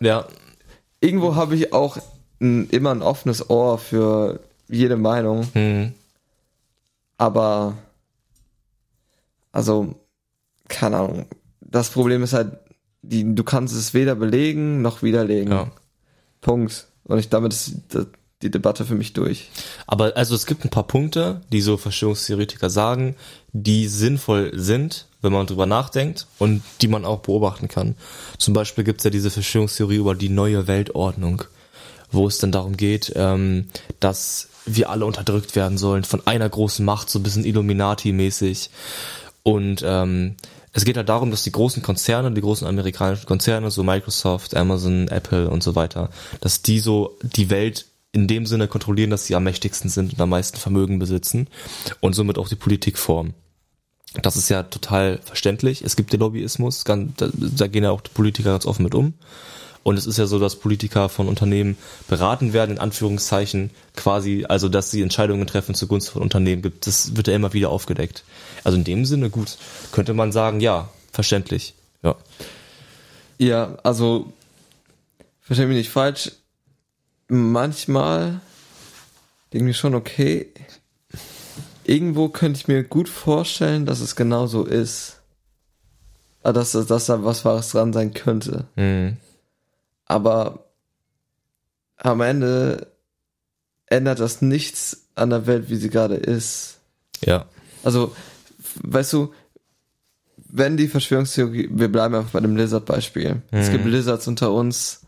[0.00, 0.24] ja,
[1.06, 1.98] irgendwo habe ich auch
[2.40, 5.48] ein, immer ein offenes Ohr für jede Meinung.
[5.52, 5.94] hm,
[7.16, 7.74] Aber,
[9.52, 9.94] also,
[10.68, 11.26] keine Ahnung.
[11.60, 12.58] Das Problem ist halt,
[13.02, 15.52] die, du kannst es weder belegen noch widerlegen.
[15.52, 15.70] ja.
[16.40, 16.86] Punkt.
[17.04, 18.06] Und ich, damit ist die,
[18.42, 19.50] die Debatte für mich durch.
[19.86, 23.16] Aber also es gibt ein paar Punkte, die so Verschwörungstheoretiker sagen,
[23.52, 27.96] die sinnvoll sind, wenn man drüber nachdenkt und die man auch beobachten kann.
[28.38, 31.44] Zum Beispiel gibt's ja diese Verschwörungstheorie über die neue Weltordnung,
[32.10, 33.68] wo es dann darum geht, ähm,
[34.00, 38.70] dass wir alle unterdrückt werden sollen von einer großen Macht, so ein bisschen Illuminati-mäßig.
[39.42, 40.36] Und ähm,
[40.72, 45.08] es geht halt darum, dass die großen Konzerne, die großen amerikanischen Konzerne, so Microsoft, Amazon,
[45.08, 46.10] Apple und so weiter,
[46.40, 50.20] dass die so die Welt in dem Sinne kontrollieren, dass sie am mächtigsten sind und
[50.20, 51.48] am meisten Vermögen besitzen
[52.00, 53.34] und somit auch die Politik formen.
[54.22, 55.82] Das ist ja total verständlich.
[55.82, 58.94] Es gibt den Lobbyismus, ganz, da, da gehen ja auch die Politiker ganz offen mit
[58.94, 59.14] um.
[59.82, 61.76] Und es ist ja so, dass Politiker von Unternehmen
[62.08, 66.88] beraten werden, in Anführungszeichen, quasi, also dass sie Entscheidungen treffen zugunsten von Unternehmen gibt.
[66.88, 68.24] Das wird ja immer wieder aufgedeckt.
[68.64, 69.58] Also in dem Sinne gut.
[69.92, 71.74] Könnte man sagen, ja, verständlich.
[72.02, 72.16] Ja.
[73.38, 74.32] Ja, also,
[75.40, 76.32] versteh mich nicht falsch.
[77.28, 78.40] Manchmal
[79.52, 80.48] denke ich schon, okay,
[81.88, 85.20] irgendwo könnte ich mir gut vorstellen, dass es genau so ist.
[86.42, 88.66] Ah, Dass, dass da was Wahres dran sein könnte.
[88.76, 89.16] Mhm.
[90.04, 90.66] Aber
[91.96, 92.86] am Ende
[93.86, 96.78] ändert das nichts an der Welt, wie sie gerade ist.
[97.24, 97.46] Ja.
[97.82, 98.14] Also,
[98.82, 99.32] weißt du,
[100.48, 103.42] wenn die Verschwörungstheorie, wir bleiben einfach bei dem Lizard-Beispiel.
[103.50, 103.72] Es Mhm.
[103.72, 105.00] gibt Lizards unter uns,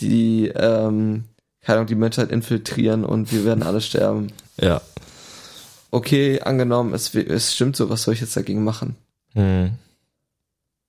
[0.00, 1.24] die, ähm,
[1.60, 4.32] keine Ahnung, die Menschheit infiltrieren und wir werden alle sterben.
[4.60, 4.80] Ja.
[5.90, 8.96] Okay, angenommen, es, es stimmt so, was soll ich jetzt dagegen machen?
[9.34, 9.72] Mhm.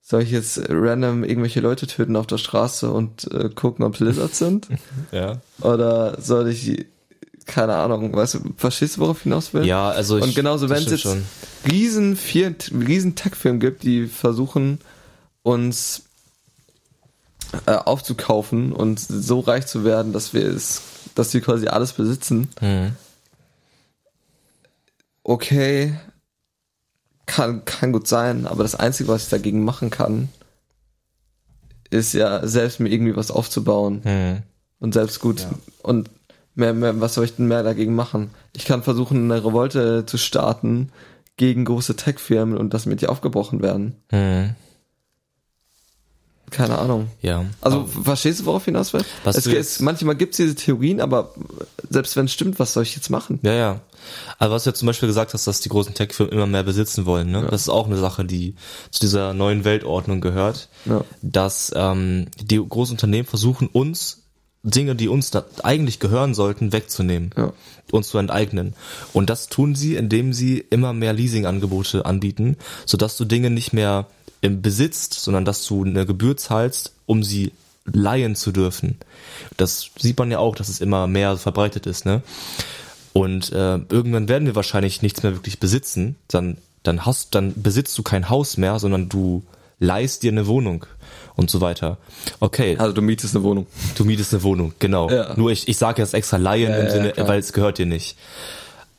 [0.02, 4.00] Soll ich jetzt random irgendwelche Leute töten auf der Straße und äh, gucken, ob es
[4.00, 4.68] Lizards sind?
[5.12, 5.40] Ja.
[5.62, 6.86] Oder soll ich,
[7.46, 9.66] keine Ahnung, weißt du, verstehst du, worauf ich hinaus will?
[9.66, 10.24] Ja, also ich.
[10.24, 11.08] Und genauso, wenn es jetzt
[11.70, 14.80] riesen, vier, riesen Tech-Firmen gibt, die versuchen,
[15.44, 16.04] uns
[17.66, 20.82] äh, aufzukaufen und so reich zu werden, dass wir es,
[21.16, 22.50] dass wir quasi alles besitzen.
[22.62, 22.92] Mhm.
[25.30, 25.94] Okay,
[27.28, 30.30] kann, kann gut sein, aber das Einzige, was ich dagegen machen kann,
[31.92, 34.42] ist ja selbst mir irgendwie was aufzubauen Mhm.
[34.80, 35.52] und selbst gut Ja.
[35.84, 36.10] und
[36.56, 38.32] Mehr, mehr, was soll ich denn mehr dagegen machen?
[38.54, 40.92] Ich kann versuchen, eine Revolte zu starten
[41.38, 43.96] gegen große Tech-Firmen und das mit dir aufgebrochen werden.
[44.10, 44.56] Hm.
[46.50, 47.08] Keine Ahnung.
[47.22, 47.46] Ja.
[47.62, 49.06] Also verstehst du, worauf hinaus will?
[49.24, 51.34] Was Es, du es, jetzt- manchmal gibt es diese Theorien, aber
[51.90, 53.40] selbst wenn es stimmt, was soll ich jetzt machen?
[53.44, 53.82] Ja, ja.
[54.38, 57.06] Aber was du ja zum Beispiel gesagt hast, dass die großen Tech-Firmen immer mehr besitzen
[57.06, 57.48] wollen, ne?
[57.50, 58.56] Das ist auch eine Sache, die
[58.92, 60.70] zu dieser neuen Weltordnung gehört.
[60.86, 61.04] Ja.
[61.22, 64.24] Dass ähm, die großen Unternehmen versuchen, uns
[64.64, 67.32] Dinge, die uns da eigentlich gehören sollten, wegzunehmen.
[67.38, 67.54] Ja.
[67.92, 68.76] Uns zu enteignen.
[69.14, 74.08] Und das tun sie, indem sie immer mehr Leasingangebote anbieten, sodass du Dinge nicht mehr
[74.42, 77.52] im besitzt, sondern dass du eine Gebühr zahlst, um sie
[77.94, 78.98] leihen zu dürfen.
[79.58, 82.22] Das sieht man ja auch, dass es immer mehr verbreitet ist, ne?
[83.14, 86.16] Und äh, irgendwann werden wir wahrscheinlich nichts mehr wirklich besitzen.
[86.28, 89.44] Dann, dann hast, dann besitzt du kein Haus mehr, sondern du
[89.80, 90.86] leihst dir eine Wohnung
[91.36, 91.98] und so weiter.
[92.40, 93.66] Okay, Also du mietest eine Wohnung.
[93.96, 95.10] du mietest eine Wohnung, genau.
[95.10, 95.34] Ja.
[95.38, 97.28] Nur ich, ich sage jetzt extra leihen Ja, im ja, Sinne, klar.
[97.28, 98.18] weil es gehört dir nicht.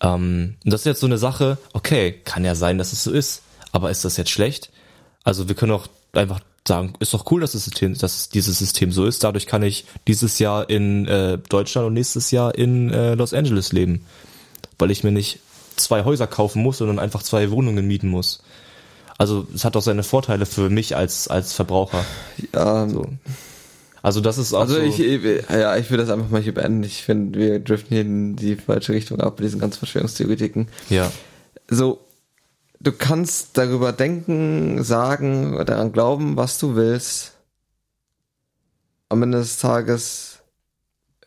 [0.00, 3.10] Ähm, und das ist jetzt so eine Sache, okay, kann ja sein, dass es so
[3.12, 4.70] ist, aber ist das jetzt schlecht?
[5.22, 8.92] Also wir können auch einfach sagen, ist doch cool, dass, das System, dass dieses System
[8.92, 9.24] so ist.
[9.24, 13.72] Dadurch kann ich dieses Jahr in äh, Deutschland und nächstes Jahr in äh, Los Angeles
[13.72, 14.04] leben,
[14.78, 15.40] weil ich mir nicht
[15.76, 18.42] zwei Häuser kaufen muss, sondern einfach zwei Wohnungen mieten muss.
[19.18, 22.04] Also es hat auch seine Vorteile für mich als als Verbraucher.
[22.54, 23.06] Ja, So.
[24.02, 26.82] Also das ist auch Also so, ich, ja, ich will das einfach mal hier beenden.
[26.84, 30.68] Ich finde, wir driften hier in die falsche Richtung ab mit diesen ganzen Verschwörungstheoretiken.
[30.88, 31.10] ja.
[31.68, 32.00] So,
[32.80, 37.32] du kannst darüber denken, sagen, oder daran glauben, was du willst.
[39.08, 40.38] Am Ende des Tages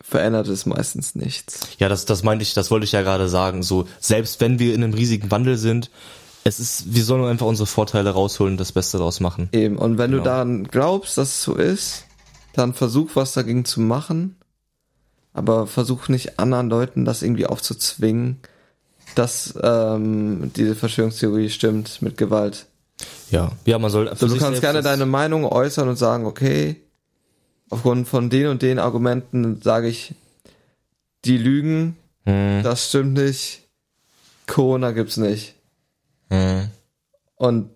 [0.02, 1.68] verändert es meistens nichts.
[1.80, 3.64] Ja, das, das meinte ich, das wollte ich ja gerade sagen.
[3.64, 5.90] So, selbst wenn wir in einem riesigen Wandel sind,
[6.44, 9.48] es ist, wir sollen einfach unsere Vorteile rausholen und das Beste daraus machen.
[9.54, 9.78] Eben.
[9.78, 10.24] Und wenn Genau.
[10.24, 12.06] du daran glaubst, dass es so ist,
[12.54, 14.36] dann versuch was dagegen zu machen.
[15.32, 18.40] Aber versuch nicht anderen Leuten das irgendwie aufzuzwingen,
[19.16, 22.66] dass ähm, diese Verschwörungstheorie stimmt mit Gewalt.
[23.32, 24.08] Ja, ja, man soll.
[24.10, 26.78] So, für du kannst gerne deine Meinung äußern und sagen, okay,
[27.70, 30.14] aufgrund von den und den Argumenten sage ich,
[31.26, 33.62] die lügen, Hm, das stimmt nicht,
[34.48, 35.56] Corona gibt's nicht.
[36.30, 36.70] hm,
[37.36, 37.70] Und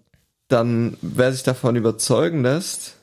[0.47, 2.95] dann, wer sich davon überzeugen lässt,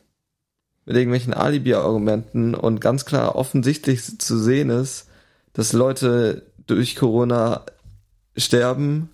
[0.87, 5.09] mit irgendwelchen Alibi-Argumenten und ganz klar offensichtlich zu sehen ist,
[5.53, 7.65] dass Leute durch Corona
[8.37, 9.11] sterben,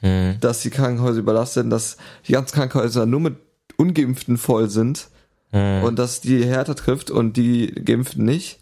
[0.00, 3.36] hm, dass die Krankenhäuser überlastet sind, dass die ganzen Krankenhäuser nur mit
[3.76, 5.08] Ungeimpften voll sind
[5.50, 5.82] hm.
[5.84, 8.58] und dass die härter trifft und die Geimpften nicht.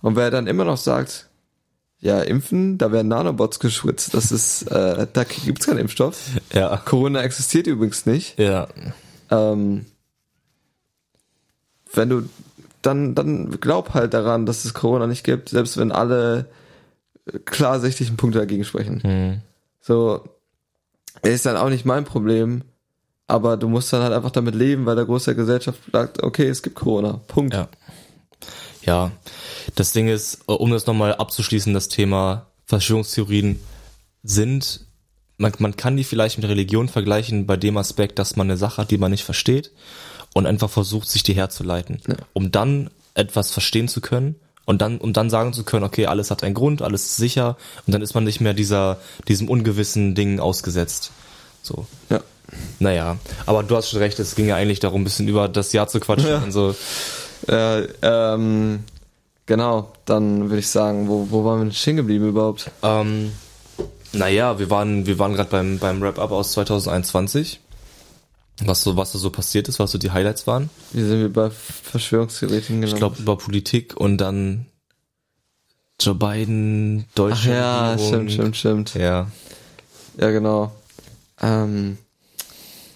[0.00, 1.28] Und wer dann immer noch sagt,
[2.00, 6.18] ja, impfen, da werden Nanobots geschwitzt, das ist, äh, da gibt's keinen Impfstoff.
[6.52, 8.38] Ja, Corona existiert übrigens nicht.
[8.38, 8.66] ja,
[9.30, 9.86] Ähm,
[11.94, 12.28] wenn du
[12.82, 16.46] dann, dann glaub halt daran, dass es Corona nicht gibt, selbst wenn alle
[17.44, 19.02] klarsichtigen Punkte dagegen sprechen.
[19.02, 19.40] hm.
[19.80, 20.22] So,
[21.22, 22.62] ist dann auch nicht mein Problem,
[23.26, 26.48] aber du musst dann halt einfach damit leben, weil der Großteil der Gesellschaft sagt, okay,
[26.48, 27.20] es gibt Corona.
[27.28, 27.54] Punkt.
[27.54, 27.68] Ja.
[28.84, 29.12] Ja,
[29.76, 33.60] das Ding ist, äh, um das nochmal abzuschließen, das Thema Verschwörungstheorien
[34.22, 34.86] sind,
[35.36, 38.82] man, man kann die vielleicht mit Religion vergleichen bei dem Aspekt, dass man eine Sache
[38.82, 39.72] hat, die man nicht versteht
[40.34, 42.00] und einfach versucht, sich die herzuleiten,
[42.32, 46.30] um dann etwas verstehen zu können und dann, um dann sagen zu können, okay, alles
[46.30, 48.98] hat einen Grund, alles ist sicher und dann ist man nicht mehr dieser,
[49.28, 51.10] diesem ungewissen Ding ausgesetzt.
[51.62, 51.86] So.
[52.10, 52.20] Ja.
[52.78, 55.72] Naja, aber du hast schon recht, es ging ja eigentlich darum, ein bisschen über das
[55.72, 56.38] Jahr zu quatschen Ja.
[56.38, 56.74] und so.
[57.48, 58.84] Äh, ähm,
[59.46, 62.70] genau, dann würde ich sagen, wo, wo waren wir denn stehen geblieben überhaupt?
[62.82, 63.32] Ähm,
[64.12, 67.60] naja, wir waren, wir waren gerade beim, beim Wrap-Up aus 2021.
[68.66, 70.70] Was so, was da so passiert ist, was so die Highlights waren.
[70.92, 74.66] Wie sind wir bei Verschwörungstheoretiken Ich glaube über Politik und dann
[76.00, 78.08] Joe Biden, Ach deutsche ja, Regierung.
[78.08, 78.94] stimmt, stimmt, stimmt.
[78.94, 79.30] Ja.
[80.18, 80.72] Ja, genau.
[81.40, 81.98] Ähm,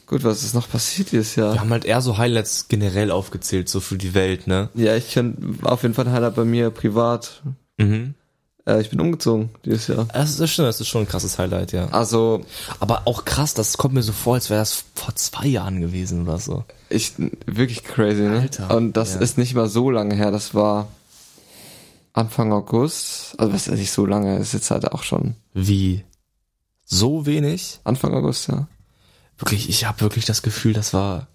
[0.07, 1.53] gut, was ist noch passiert dieses Jahr?
[1.55, 4.71] Wir haben halt eher so Highlights generell aufgezählt, so für die Welt, ne?
[4.75, 7.43] Ja, ich kann auf jeden Fall ein Highlight bei mir privat.
[7.79, 8.15] Mhm.
[8.67, 10.07] Äh, ich bin umgezogen dieses Jahr.
[10.13, 11.89] Das ist schon, das ist schon ein krasses Highlight, ja.
[11.89, 12.45] Also,
[12.81, 16.23] Aber auch krass, das kommt mir so vor, als wäre das vor zwei Jahren gewesen
[16.23, 16.65] oder so.
[16.89, 17.13] ich
[17.47, 18.41] wirklich crazy, ne?
[18.41, 19.21] Alter, Und das ja.
[19.21, 20.89] ist nicht mal so lange her, das war
[22.13, 23.35] Anfang August.
[23.39, 26.05] Also was ist nicht so lange, ist jetzt halt auch schon Wie?
[26.85, 27.81] So wenig?
[27.85, 28.69] Anfang August, ja.
[29.39, 31.27] Wirklich, ich habe wirklich das Gefühl, das war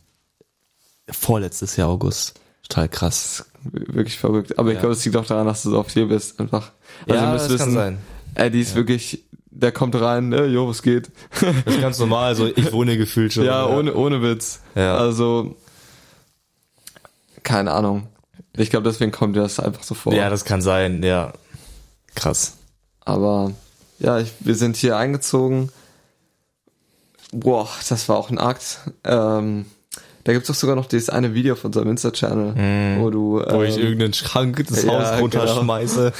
[1.10, 2.40] vorletztes Jahr August.
[2.67, 3.45] Total krass.
[3.63, 4.58] Wirklich verrückt.
[4.58, 4.80] Aber ich Ja.
[4.82, 6.71] glaube, es liegt auch daran, dass du so oft hier bist, einfach.
[7.08, 7.97] Also ihr müsst wissen,
[8.36, 11.12] Eddie ist wirklich, der kommt rein, ne, jo, was geht?
[11.41, 13.43] Das ist ganz normal, also ich wohne gefühlt schon.
[13.45, 14.62] ja, ohne, ohne Witz.
[14.76, 14.95] Ja.
[14.97, 15.56] Also,
[17.43, 18.08] keine Ahnung.
[18.56, 20.13] Ich glaube, deswegen kommt dir das einfach so vor.
[20.13, 21.34] Ja, das kann sein, ja.
[22.15, 22.58] Krass.
[23.02, 23.52] Aber
[24.00, 25.69] ja, ich, wir sind hier eingezogen.
[27.32, 28.80] Boah, das war auch ein Akt.
[29.04, 29.65] Ähm,
[30.23, 33.39] da gibt's doch sogar noch dieses eine Video von unserem Insta-Channel, wo du.
[33.41, 36.13] Ähm, Wo ich irgendeinen Schrank des ja, Hauses runterschmeiße.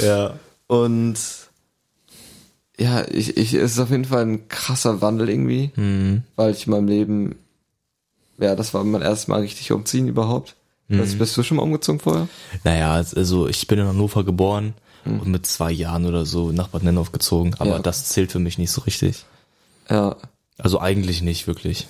[0.04, 0.34] ja.
[0.68, 1.16] und
[2.78, 6.22] ja, ich, ich, es ist auf jeden Fall ein krasser Wandel irgendwie, Mhm.
[6.36, 7.34] weil ich in meinem Leben,
[8.38, 10.54] ja, das war mein erstes Mal richtig umziehen überhaupt.
[10.90, 12.28] Also, bist du schon mal umgezogen vorher?
[12.64, 14.74] Naja, also ich bin in Hannover geboren
[15.06, 17.78] und mit zwei Jahren oder so nach Bad Nennhoff gezogen, aber Ja.
[17.78, 19.24] das zählt für mich nicht so richtig.
[19.88, 20.16] Ja,
[20.58, 21.88] Also eigentlich nicht wirklich.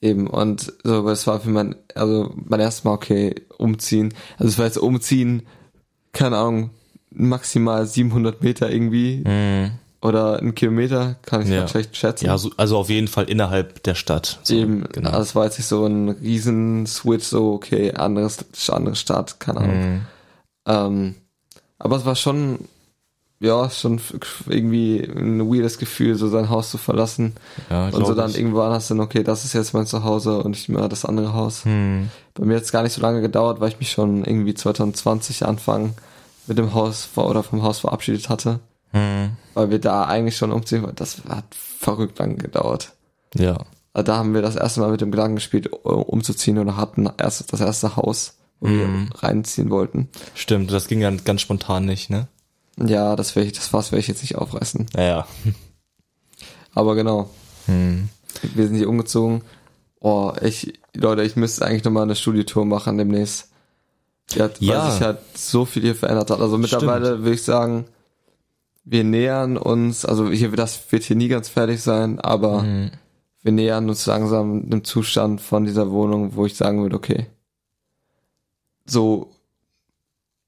[0.00, 4.12] Eben, und so, aber es war für mein, also mein erstes Mal, okay, umziehen.
[4.38, 5.42] Also es war jetzt umziehen,
[6.12, 6.70] keine Ahnung,
[7.10, 9.24] maximal 700 Meter irgendwie
[10.02, 11.56] oder ein Kilometer, kann ich Ja.
[11.56, 11.68] ja.
[11.68, 12.26] schlecht schätzen.
[12.26, 14.38] Ja, so, also auf jeden Fall innerhalb der Stadt.
[14.42, 15.10] So, Eben, genau.
[15.10, 19.60] also es war jetzt nicht so ein riesen Switch, so, okay, anderes, andere Stadt, keine
[19.60, 19.80] Ahnung.
[19.80, 20.00] Mhm.
[20.66, 21.14] Ähm,
[21.78, 22.60] aber es war schon,
[23.38, 24.00] ja, schon
[24.48, 27.34] irgendwie ein weirdes Gefühl, so sein Haus zu verlassen.
[27.68, 28.38] Ja, und so dann ich.
[28.38, 31.34] irgendwann hast du dann, okay, das ist jetzt mein Zuhause und nicht mehr das andere
[31.34, 31.64] Haus.
[31.64, 32.08] Hm.
[32.34, 35.44] Bei mir hat es gar nicht so lange gedauert, weil ich mich schon irgendwie 2020
[35.44, 35.94] Anfang
[36.46, 38.60] mit dem Haus oder vom Haus verabschiedet hatte.
[38.92, 39.32] Hm.
[39.52, 40.96] Weil wir da eigentlich schon umziehen wollten.
[40.96, 42.92] Das hat verrückt lange gedauert.
[43.34, 43.58] Ja.
[43.92, 47.52] Also da haben wir das erste Mal mit dem Gedanken gespielt, umzuziehen oder hatten erst
[47.52, 50.08] das erste Haus, wo wir reinziehen wollten.
[50.34, 52.28] Stimmt, das ging dann ganz spontan nicht, ne?
[52.78, 54.86] Ja, das ich, das Fass werde ich jetzt nicht aufreißen.
[54.94, 55.26] Naja.
[56.74, 57.30] Aber genau,
[57.66, 58.08] Hm.
[58.42, 59.42] wir sind hier umgezogen.
[60.00, 63.48] Oh, ich, Leute, ich müsste eigentlich nochmal eine Studiotour machen demnächst.
[64.34, 64.84] Ja, Ja.
[64.84, 66.40] weil sich halt so viel hier verändert hat.
[66.40, 67.86] Also mittlerweile würde ich sagen,
[68.84, 72.90] wir nähern uns, also hier, das wird hier nie ganz fertig sein, aber Mhm.
[73.42, 77.26] wir nähern uns langsam einem Zustand von dieser Wohnung, wo ich sagen würde, okay,
[78.84, 79.30] so,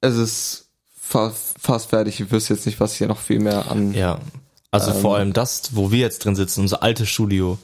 [0.01, 0.68] es ist
[1.09, 2.21] fast fertig.
[2.21, 3.92] Ich wüsste jetzt nicht, was hier noch viel mehr an.
[3.94, 4.21] Ja.
[4.71, 5.01] Also Ähm.
[5.01, 7.59] vor allem das, wo wir jetzt drin sitzen, unser altes Studio,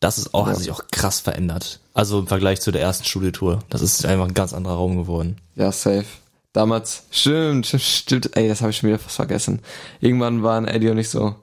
[0.00, 0.52] das ist auch, Ja.
[0.52, 1.80] hat sich auch krass verändert.
[1.94, 3.60] Also im Vergleich zu der ersten Studiotour.
[3.70, 5.36] Das ist einfach ein ganz anderer Raum geworden.
[5.56, 6.04] Ja, safe.
[6.52, 9.60] Damals, stimmt, stimmt, stimmt, ey, das habe ich schon wieder fast vergessen.
[10.00, 11.34] Irgendwann waren Eddie und ich so,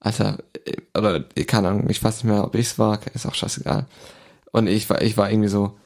[0.00, 3.86] Alter, äh, oder keine Ahnung, ich weiß nicht mehr, ob ich's war, ist auch scheißegal.
[4.52, 5.76] Und ich war, ich war irgendwie so,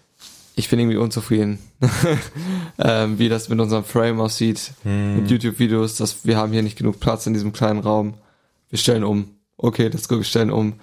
[0.55, 1.59] ich bin irgendwie unzufrieden,
[2.79, 7.01] ähm, wie das mit unserem Frame aussieht, mit YouTube-Videos, dass wir haben hier nicht genug
[7.01, 8.15] Platz in diesem kleinen Raum.
[8.71, 9.31] Wir stellen um.
[9.57, 10.75] Okay, go, wir stellen um.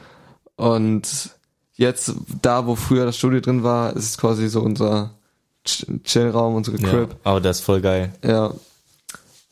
[0.56, 1.32] Und
[1.76, 5.12] jetzt, da wo früher das Studio drin war, ist es quasi so unser
[5.66, 6.90] Ch- Chillraum, unsere Ja.
[6.90, 7.16] Crib.
[7.24, 8.14] Aber das ist voll geil.
[8.24, 8.54] Ja.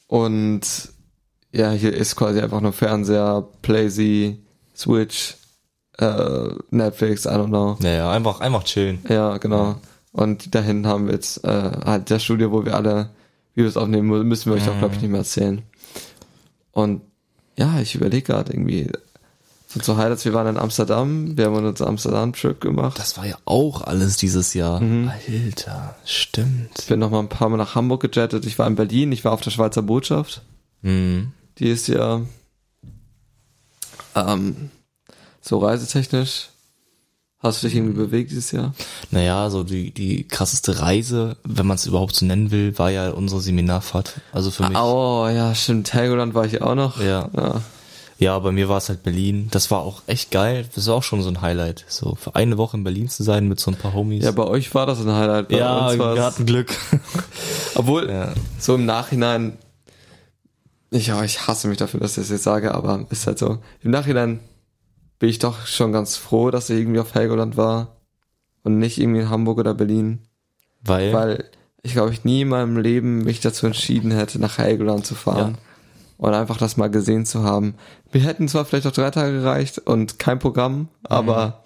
[0.07, 0.61] Und
[1.51, 4.37] ja, hier ist quasi einfach nur Fernseher, Playsee,
[4.75, 5.35] Switch,
[5.97, 7.77] äh, Netflix, I don't know.
[7.79, 8.99] Naja, einfach, einfach chillen.
[9.09, 9.75] Ja, genau.
[10.17, 13.11] Und da hinten haben wir jetzt äh, halt das Studio, wo wir alle
[13.53, 15.61] Videos aufnehmen, mü- müssen wir euch auch, glaube ich, nicht mehr erzählen.
[16.71, 17.03] Und
[17.55, 18.91] ja, ich überlege gerade irgendwie,
[19.67, 22.97] so Highlights, wir waren in Amsterdam, wir haben unseren Amsterdam-Trip gemacht.
[22.97, 24.79] Das war ja auch alles dieses Jahr.
[24.79, 25.09] Mhm.
[25.09, 26.71] Alter, stimmt.
[26.79, 29.23] Ich bin noch mal ein paar Mal nach Hamburg gejettet, ich war in Berlin, ich
[29.23, 30.41] war auf der Schweizer Botschaft.
[30.81, 31.31] Hm.
[31.59, 32.21] Die ist ja
[34.15, 34.71] ähm,
[35.41, 36.49] so reisetechnisch.
[37.39, 38.73] Hast du dich irgendwie bewegt dieses Jahr?
[39.11, 43.11] Naja, so die, die krasseste Reise, wenn man es überhaupt so nennen will, war ja
[43.11, 44.21] unsere Seminarfahrt.
[44.31, 44.77] Also für mich.
[44.77, 45.93] Oh, ja, stimmt.
[45.93, 46.99] Helgoland war ich auch noch.
[46.99, 47.29] Ja.
[47.35, 47.61] ja.
[48.19, 49.47] Ja, bei mir war es halt Berlin.
[49.51, 50.65] Das war auch echt geil.
[50.73, 51.85] Das war auch schon so ein Highlight.
[51.87, 54.23] So für eine Woche in Berlin zu sein mit so ein paar Homies.
[54.23, 55.49] Ja, bei euch war das ein Highlight.
[55.49, 56.75] Bei ja uns wir hatten Glück.
[57.75, 58.33] Obwohl, ja.
[58.57, 59.59] so im Nachhinein,
[60.89, 63.59] ich, ja, ich hasse mich dafür, dass ich das jetzt sage, aber ist halt so.
[63.83, 64.39] Im Nachhinein
[65.19, 67.95] bin ich doch schon ganz froh, dass ich irgendwie auf Helgoland war
[68.63, 70.19] und nicht irgendwie in Hamburg oder Berlin.
[70.83, 71.45] Weil, Weil
[71.83, 75.57] ich glaube, ich nie in meinem Leben mich dazu entschieden hätte, nach Helgoland zu fahren.
[76.17, 77.75] Und einfach das mal gesehen zu haben.
[78.11, 81.63] Wir hätten zwar vielleicht auch drei Tage gereicht und kein Programm, aber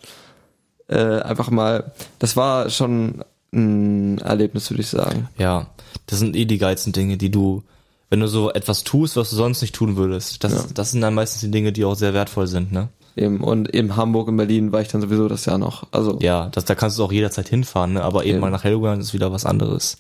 [0.88, 5.30] äh, einfach mal, das war schon ein Erlebnis, würde ich sagen.
[5.38, 5.68] ja,
[6.08, 7.64] das sind eh die geilsten Dinge, die du,
[8.10, 10.44] wenn du so etwas tust, was du sonst nicht tun würdest.
[10.44, 10.66] Das, Ja.
[10.74, 12.90] das sind dann meistens die Dinge, die auch sehr wertvoll sind, ne?
[13.16, 15.86] Eben, und in Hamburg und Berlin war ich dann sowieso das Jahr noch.
[15.92, 18.04] Also, Ja, das, da kannst du auch jederzeit hinfahren, ne?
[18.04, 18.40] Aber eben Eben.
[18.42, 19.98] mal nach Helgoland ist wieder was anderes.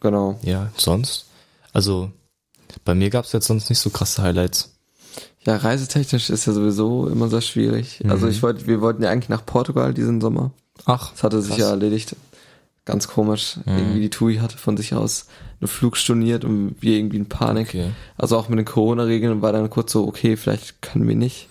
[0.00, 0.38] genau.
[0.42, 1.26] Ja, sonst?
[1.72, 2.10] Also,
[2.84, 4.70] bei mir gab's jetzt sonst nicht so krasse Highlights.
[5.44, 8.00] Ja, reisetechnisch ist ja sowieso immer sehr schwierig.
[8.08, 10.52] Also ich wollte, wir wollten ja eigentlich nach Portugal diesen Sommer.
[10.86, 11.58] Ach, Das hatte sich Krass.
[11.60, 12.14] ja erledigt.
[12.84, 13.58] Ganz komisch.
[13.66, 15.26] Irgendwie die TUI hatte von sich aus
[15.60, 17.68] einen Flug storniert und wir irgendwie in Panik.
[17.68, 17.90] Okay.
[18.16, 21.48] Also auch mit den Corona-Regeln war dann kurz so, okay, vielleicht können wir nicht.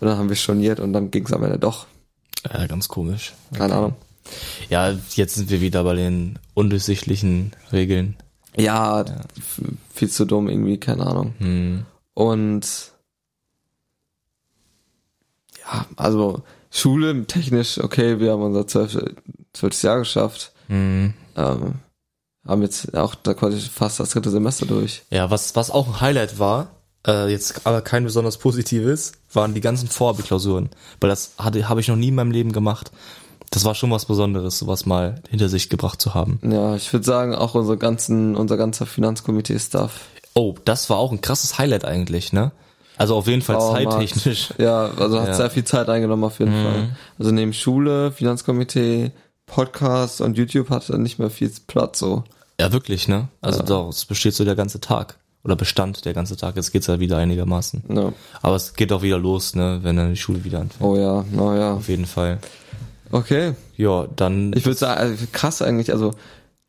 [0.00, 1.86] Und dann haben wir storniert und dann ging es am Ende doch.
[2.48, 3.34] äh, ganz komisch.
[3.54, 3.94] Keine Ahnung.
[4.68, 8.16] Ja, jetzt sind wir wieder bei den undurchsichtlichen Regeln.
[8.56, 9.60] Ja, f-
[9.92, 11.34] viel zu dumm irgendwie, keine Ahnung.
[11.38, 11.86] Hm.
[12.14, 12.66] Und
[15.64, 19.04] ja, also Schule technisch, okay, wir haben unser zwölftes
[19.52, 20.52] zwölftes Jahr geschafft.
[20.68, 21.14] Hm.
[21.36, 21.74] Ähm,
[22.46, 25.02] haben jetzt auch da quasi fast das dritte Semester durch.
[25.10, 26.68] Ja, was, was auch ein Highlight war,
[27.06, 30.70] äh, jetzt aber kein besonders positives, waren die ganzen Vorabklausuren.
[31.00, 32.90] Weil das hatte, habe ich noch nie in meinem Leben gemacht.
[33.50, 36.38] Das war schon was Besonderes, sowas mal hinter sich gebracht zu haben.
[36.42, 39.92] Ja, ich würde sagen, auch unsere ganzen, unser ganzer Finanzkomitee-Stuff.
[40.34, 42.52] Oh, das war auch ein krasses Highlight eigentlich, ne?
[42.96, 43.92] Also auf jeden Fall Baumarkt.
[43.92, 44.54] zeittechnisch.
[44.58, 45.34] Ja, also hat Ja.
[45.34, 46.64] sehr viel Zeit eingenommen auf jeden Mhm.
[46.64, 46.96] Fall.
[47.18, 49.10] Also neben Schule, Finanzkomitee,
[49.46, 52.22] Podcast und YouTube hat er nicht mehr viel Platz so.
[52.60, 53.28] Ja, wirklich, ne?
[53.40, 55.18] Also daraus besteht so der ganze Tag.
[55.42, 56.56] Oder bestand der ganze Tag.
[56.56, 57.84] Jetzt geht's ja wieder einigermaßen.
[57.88, 58.12] Ja.
[58.42, 59.80] Aber es geht auch wieder los, ne?
[59.82, 60.82] Wenn dann die Schule wieder anfängt.
[60.82, 61.74] Oh ja, na ja.
[61.74, 62.38] Auf jeden Fall.
[63.10, 63.54] Okay.
[63.76, 64.52] Ja, dann.
[64.54, 66.12] Ich würde sagen, also krass eigentlich, also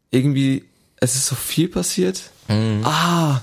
[0.09, 0.63] irgendwie,
[0.97, 2.21] es ist so viel passiert.
[2.47, 2.81] Mhm.
[2.85, 3.41] Ah,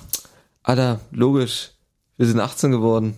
[0.62, 1.70] Alter, logisch.
[2.16, 3.14] Wir sind 18 geworden.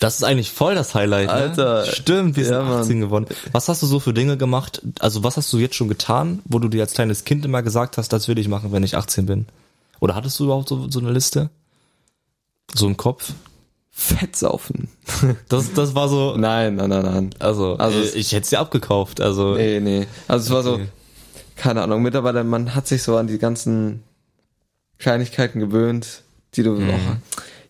[0.00, 1.26] Das ist eigentlich voll das Highlight.
[1.26, 1.32] Ne?
[1.32, 1.86] Alter.
[1.86, 2.80] Stimmt, wir sind Ja, Mann.
[2.80, 3.26] 18 geworden.
[3.52, 4.82] Was hast du so für Dinge gemacht?
[4.98, 7.98] Also was hast du jetzt schon getan, wo du dir als kleines Kind immer gesagt
[7.98, 9.46] hast, das will ich machen, wenn ich 18 bin?
[10.04, 11.48] Oder hattest du überhaupt so, so eine Liste?
[12.74, 13.32] So im Kopf?
[13.90, 14.88] Fettsaufen.
[15.48, 17.30] Das, das war so, Nein, nein, nein, nein.
[17.38, 19.20] also, Also äh, es- ich hätte es dir abgekauft.
[19.22, 20.06] Also Nee, nee.
[20.28, 20.80] Also es war so,
[21.56, 24.02] keine Ahnung, mittlerweile, man hat sich so an die ganzen
[24.98, 26.22] Kleinigkeiten gewöhnt,
[26.54, 27.16] die du auch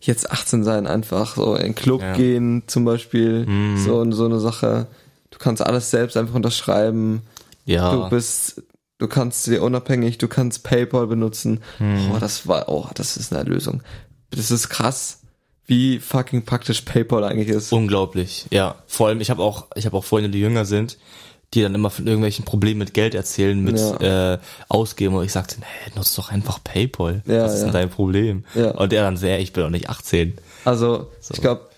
[0.00, 2.06] jetzt 18 sein, einfach so in den Club Mhm.
[2.06, 2.12] Ja.
[2.14, 3.78] gehen zum Beispiel, Mhm.
[3.78, 4.86] so, so eine Sache.
[5.30, 7.22] Du kannst alles selbst einfach unterschreiben.
[7.64, 7.94] ja.
[7.94, 8.62] Du bist,
[8.98, 11.60] du kannst dir unabhängig, du kannst PayPal benutzen.
[11.78, 12.12] Mhm.
[12.14, 13.82] Oh, das war, oh, das ist eine Erlösung.
[14.30, 15.20] Das ist krass,
[15.66, 17.72] wie fucking praktisch PayPal eigentlich ist.
[17.72, 18.76] Unglaublich, ja.
[18.86, 20.98] Vor allem, ich habe auch, ich habe auch Freunde, die jünger sind,
[21.54, 24.38] die dann immer von irgendwelchen Problemen mit Geld erzählen, mit äh,
[24.68, 25.14] Ausgeben.
[25.14, 27.22] Und ich sagte, nee, nutz doch einfach PayPal.
[27.26, 27.64] Ja, Was ist ja.
[27.66, 28.44] denn dein Problem?
[28.54, 28.72] Ja.
[28.72, 30.36] Und er dann sehr, ich bin doch nicht 18.
[30.64, 31.68] Also, ich glaube,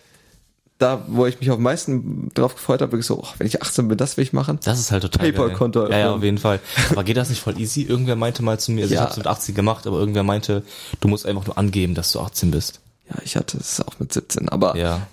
[0.78, 3.88] da, wo ich mich am meisten drauf gefreut habe, wirklich so, oh, wenn ich 18
[3.88, 4.58] bin, das will ich machen.
[4.64, 5.84] Das ist halt total PayPal-Konto.
[5.84, 6.14] Ja, ja, öffnen.
[6.18, 6.60] auf jeden Fall.
[6.90, 7.82] Aber geht das nicht voll easy?
[7.82, 9.00] Irgendwer meinte mal zu mir, also Ja.
[9.00, 10.62] ich habe es mit 18 gemacht, aber irgendwer meinte,
[11.00, 12.80] du musst einfach nur angeben, dass du 18 bist.
[13.08, 15.06] Ja, ich hatte es auch mit 17, aber Ja.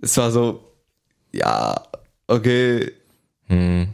[0.00, 0.64] es war so,
[1.32, 1.82] ja,
[2.26, 2.92] okay,
[3.48, 3.88] Hm,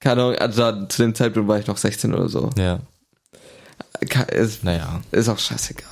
[0.00, 2.50] keine Ahnung, also zu dem Zeitpunkt war ich noch 16 oder so.
[2.58, 2.80] ja.
[4.32, 5.00] Ist, Naja.
[5.12, 5.86] ist auch scheißegal.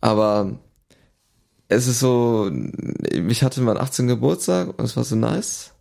[0.00, 0.50] Aber
[1.68, 2.50] es ist so,
[3.12, 4.06] ich hatte meinen 18.
[4.08, 5.72] Geburtstag und es war so nice.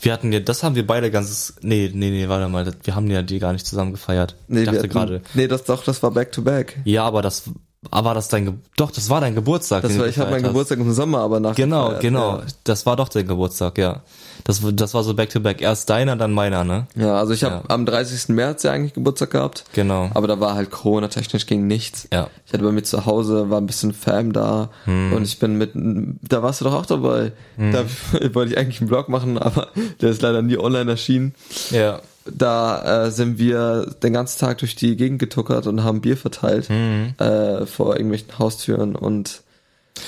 [0.00, 3.10] Wir hatten ja, das haben wir beide ganzes, nee, nee, nee, warte mal, wir haben
[3.10, 4.36] ja die gar nicht zusammen gefeiert.
[4.46, 5.22] Nee, ich dachte hatten- gerade.
[5.34, 6.78] Nee, das doch, das war back to back.
[6.84, 7.50] Ja, aber das,
[7.90, 9.82] aber war das dein, Ge doch, das war dein Geburtstag.
[9.82, 10.52] Das war, ich habe meinen gefeiert.
[10.54, 11.54] Geburtstag im Sommer aber nach.
[11.54, 12.38] Genau, genau.
[12.38, 12.42] Ja.
[12.64, 14.02] Das war doch dein Geburtstag, ja.
[14.44, 15.62] Das, war- das war so back to back.
[15.62, 16.86] Erst deiner, dann meiner, ne?
[16.96, 17.62] Ja, also ich habe Ja.
[17.68, 18.28] am 30.
[18.34, 19.64] März ja eigentlich Geburtstag gehabt.
[19.72, 20.10] Genau.
[20.12, 22.08] Aber da war halt Corona-technisch ging nichts.
[22.12, 22.28] Ja.
[22.46, 25.12] Ich hatte bei mir zu Hause, war ein bisschen Fam da Hm.
[25.14, 27.32] und ich bin mit, da warst du doch auch dabei.
[27.56, 27.84] Da
[28.34, 29.68] wollte ich eigentlich einen Blog machen, aber
[30.00, 31.34] der ist leider nie online erschienen.
[31.70, 32.00] Ja.
[32.26, 36.68] Da äh, sind wir den ganzen Tag durch die Gegend getuckert und haben Bier verteilt
[36.68, 37.14] Hm.
[37.18, 39.42] äh, vor irgendwelchen Haustüren und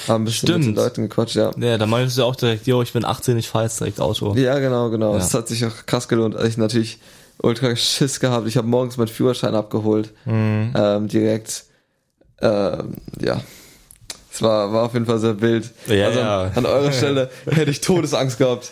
[0.08, 0.76] haben ein bisschen mit den Stimmt.
[0.78, 1.50] Leuten gequatscht, ja.
[1.58, 4.34] Ja, da meintest du auch direkt, yo, ich bin 18, ich fahr jetzt direkt Auto.
[4.34, 5.12] Ja, genau, genau.
[5.12, 5.18] Ja.
[5.18, 6.34] Es hat sich auch krass gelohnt.
[6.34, 6.98] Also ich natürlich
[7.42, 8.48] ultra Schiss gehabt.
[8.48, 10.12] Ich habe morgens meinen Führerschein abgeholt.
[10.24, 10.72] Mhm.
[10.74, 11.64] Ähm, direkt.
[12.40, 13.40] Ähm, ja.
[14.32, 15.70] Es war, war auf jeden Fall sehr wild.
[15.86, 16.42] Ja, also ja.
[16.44, 18.70] An, an eurer Stelle hätte ich Todesangst gehabt.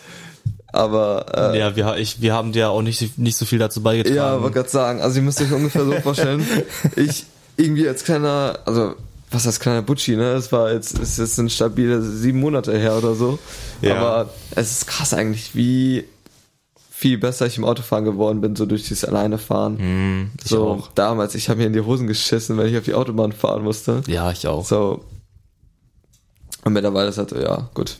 [0.75, 4.17] Aber äh, Ja, wir, ich, wir haben dir auch nicht, nicht so viel dazu beigetragen.
[4.17, 6.47] ja, wollte gerade sagen, also ihr müsst euch ungefähr so vorstellen.
[6.97, 8.95] Ich irgendwie als kleiner, also
[9.31, 10.33] was heißt kleiner Butschi, ne?
[10.33, 13.39] Es war jetzt, es ist ein stabile sieben Monate her oder so.
[13.81, 13.97] Ja.
[13.97, 16.05] Aber es ist krass eigentlich, wie
[16.91, 19.79] viel besser ich im Autofahren geworden bin, so durch dieses alleine fahren.
[19.79, 20.89] Hm, ich so auch.
[20.95, 24.03] damals, ich habe mir in die Hosen geschissen, wenn ich auf die Autobahn fahren musste.
[24.07, 24.65] Ja, ich auch.
[24.65, 25.05] So.
[26.65, 27.99] Und mittlerweile ist halt, so, ja, gut.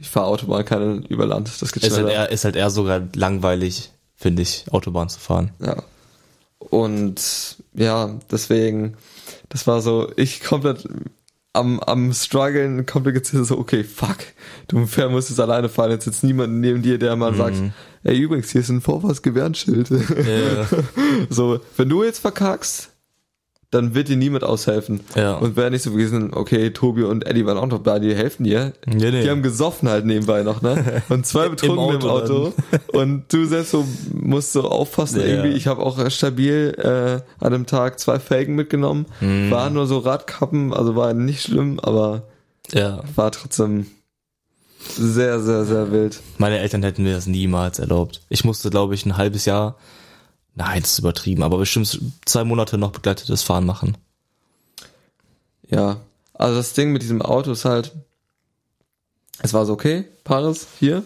[0.00, 1.50] Ich fahre Autobahn, keine über Land.
[1.60, 5.52] Das geht Ist halt, eher, ist halt eher sogar langweilig, finde ich, Autobahn zu fahren.
[5.60, 5.82] Ja.
[6.58, 8.96] Und ja, deswegen,
[9.50, 10.88] das war so, ich komplett
[11.52, 14.18] am, am struggeln, komplett gezittert, so, okay, fuck,
[14.68, 17.56] du musst es alleine fahren, jetzt sitzt niemand neben dir, der mal sagt,
[18.04, 19.90] ey, übrigens, hier ist ein Vorfahrtsgewehrenschild.
[19.90, 20.66] Ja.
[21.30, 22.90] so, wenn du jetzt verkackst,
[23.70, 25.00] dann wird dir niemand aushelfen.
[25.14, 25.34] Ja.
[25.34, 28.42] Und wäre nicht so gewesen, okay, Tobi und Eddie waren auch noch da, die helfen
[28.42, 28.72] dir.
[28.84, 29.22] Nee, nee.
[29.22, 31.02] Die haben gesoffen halt nebenbei noch, ne?
[31.08, 32.52] Und zwei betrunken im Auto Auto.
[32.92, 35.26] Und du selbst so musst so aufpassen Ja.
[35.26, 35.56] irgendwie.
[35.56, 39.06] Ich habe auch stabil äh, an dem Tag zwei Felgen mitgenommen.
[39.20, 39.50] Mhm.
[39.52, 42.24] Waren nur so Radkappen, also war nicht schlimm, aber
[42.72, 43.02] ja.
[43.14, 43.86] war trotzdem
[44.96, 46.20] sehr, sehr, sehr wild.
[46.38, 48.22] Meine Eltern hätten mir das niemals erlaubt.
[48.28, 49.76] Ich musste, glaube ich, ein halbes Jahr
[50.54, 53.96] Nein, das ist übertrieben, aber bestimmt zwei Monate noch begleitetes Fahren machen.
[55.68, 56.00] Ja,
[56.34, 57.92] also das Ding mit diesem Auto ist halt,
[59.42, 61.02] es war so, okay, Paris, hier,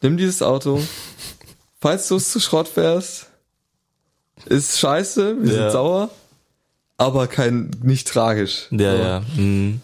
[0.00, 0.80] nimm dieses Auto,
[1.80, 3.26] falls du es zu Schrott fährst,
[4.46, 5.62] ist scheiße, wir Ja.
[5.62, 6.10] sind sauer,
[6.96, 8.68] aber kein, nicht tragisch.
[8.70, 9.02] Ja, so.
[9.02, 9.20] ja.
[9.36, 9.80] Mhm.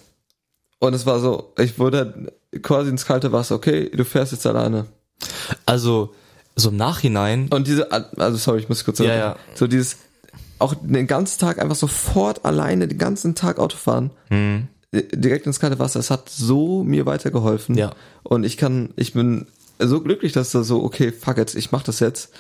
[0.78, 2.32] Und es war so, ich wurde
[2.62, 4.86] quasi ins kalte Wasser, okay, du fährst jetzt alleine.
[5.66, 6.14] Also,
[6.57, 9.18] so im Nachhinein, Und diese, also sorry, ich muss kurz Ja, sagen.
[9.18, 9.36] ja.
[9.57, 9.96] So dieses,
[10.59, 14.68] auch den ganzen Tag einfach sofort alleine, den ganzen Tag Auto fahren, Mhm.
[14.92, 17.76] direkt ins kalte Wasser, es hat so mir weitergeholfen.
[17.76, 17.92] Ja.
[18.22, 19.46] Und ich kann, ich bin
[19.80, 22.30] so glücklich, dass da so, okay, fuck it, ich mach das jetzt,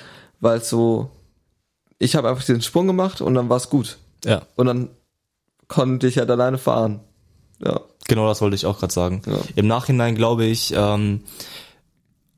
[0.40, 1.10] weil so,
[1.98, 3.98] ich habe einfach diesen Sprung gemacht und dann war es gut.
[4.24, 4.88] ja, Und dann
[5.66, 7.00] konnte ich halt alleine fahren.
[7.64, 7.80] Ja.
[8.06, 9.22] genau das wollte ich auch gerade sagen.
[9.26, 9.38] Ja.
[9.56, 11.22] Im Nachhinein glaube ich, ähm,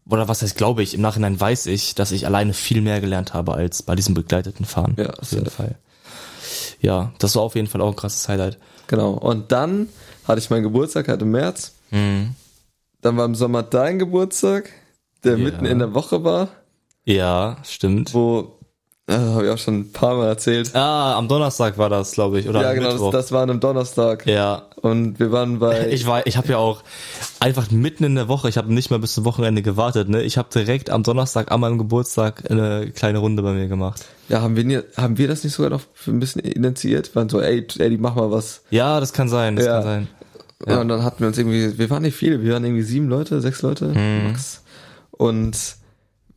[0.08, 3.34] oder was heißt glaube ich, im Nachhinein weiß ich, dass ich alleine viel mehr gelernt
[3.34, 4.94] habe als bei diesem begleiteten Fahren.
[4.98, 5.46] Ja, auf jeden.
[5.50, 5.74] Fall.
[6.80, 8.58] Ja, das war auf jeden Fall auch ein krasses Highlight.
[8.86, 9.12] Genau.
[9.12, 9.88] Und dann
[10.26, 11.72] hatte ich meinen Geburtstag, im März.
[11.90, 12.34] Mhm.
[13.00, 14.70] Dann war im Sommer dein Geburtstag,
[15.24, 15.44] der Ja.
[15.44, 16.48] mitten in der Woche war,
[17.04, 18.14] Ja, stimmt.
[18.14, 18.55] wo,
[19.08, 20.74] äh, habe ich auch schon ein paar Mal erzählt.
[20.74, 23.50] Ah, am Donnerstag war das, glaube ich, oder ja, am genau, das, das war an
[23.50, 24.26] einem Donnerstag.
[24.26, 26.82] ja, Und wir waren bei, ich war, ich habe ja auch
[27.38, 30.22] einfach mitten in der Woche, ich habe nicht mal bis zum Wochenende gewartet, ne?
[30.22, 34.04] Ich habe direkt am Donnerstag an meinem Geburtstag eine kleine Runde bei mir gemacht.
[34.28, 37.10] ja, haben wir, haben wir das nicht sogar noch für ein bisschen initiiert?
[37.14, 38.62] Wir waren so, ey, Eddie, mach mal was.
[38.70, 39.72] Ja, das kann sein, das Ja.
[39.74, 40.08] kann sein.
[40.66, 40.80] Ja.
[40.80, 43.40] Und dann hatten wir uns irgendwie, wir waren nicht viele, wir waren irgendwie sieben Leute,
[43.40, 44.28] sechs Leute, Mhm.
[44.28, 44.62] max.
[45.12, 45.56] Und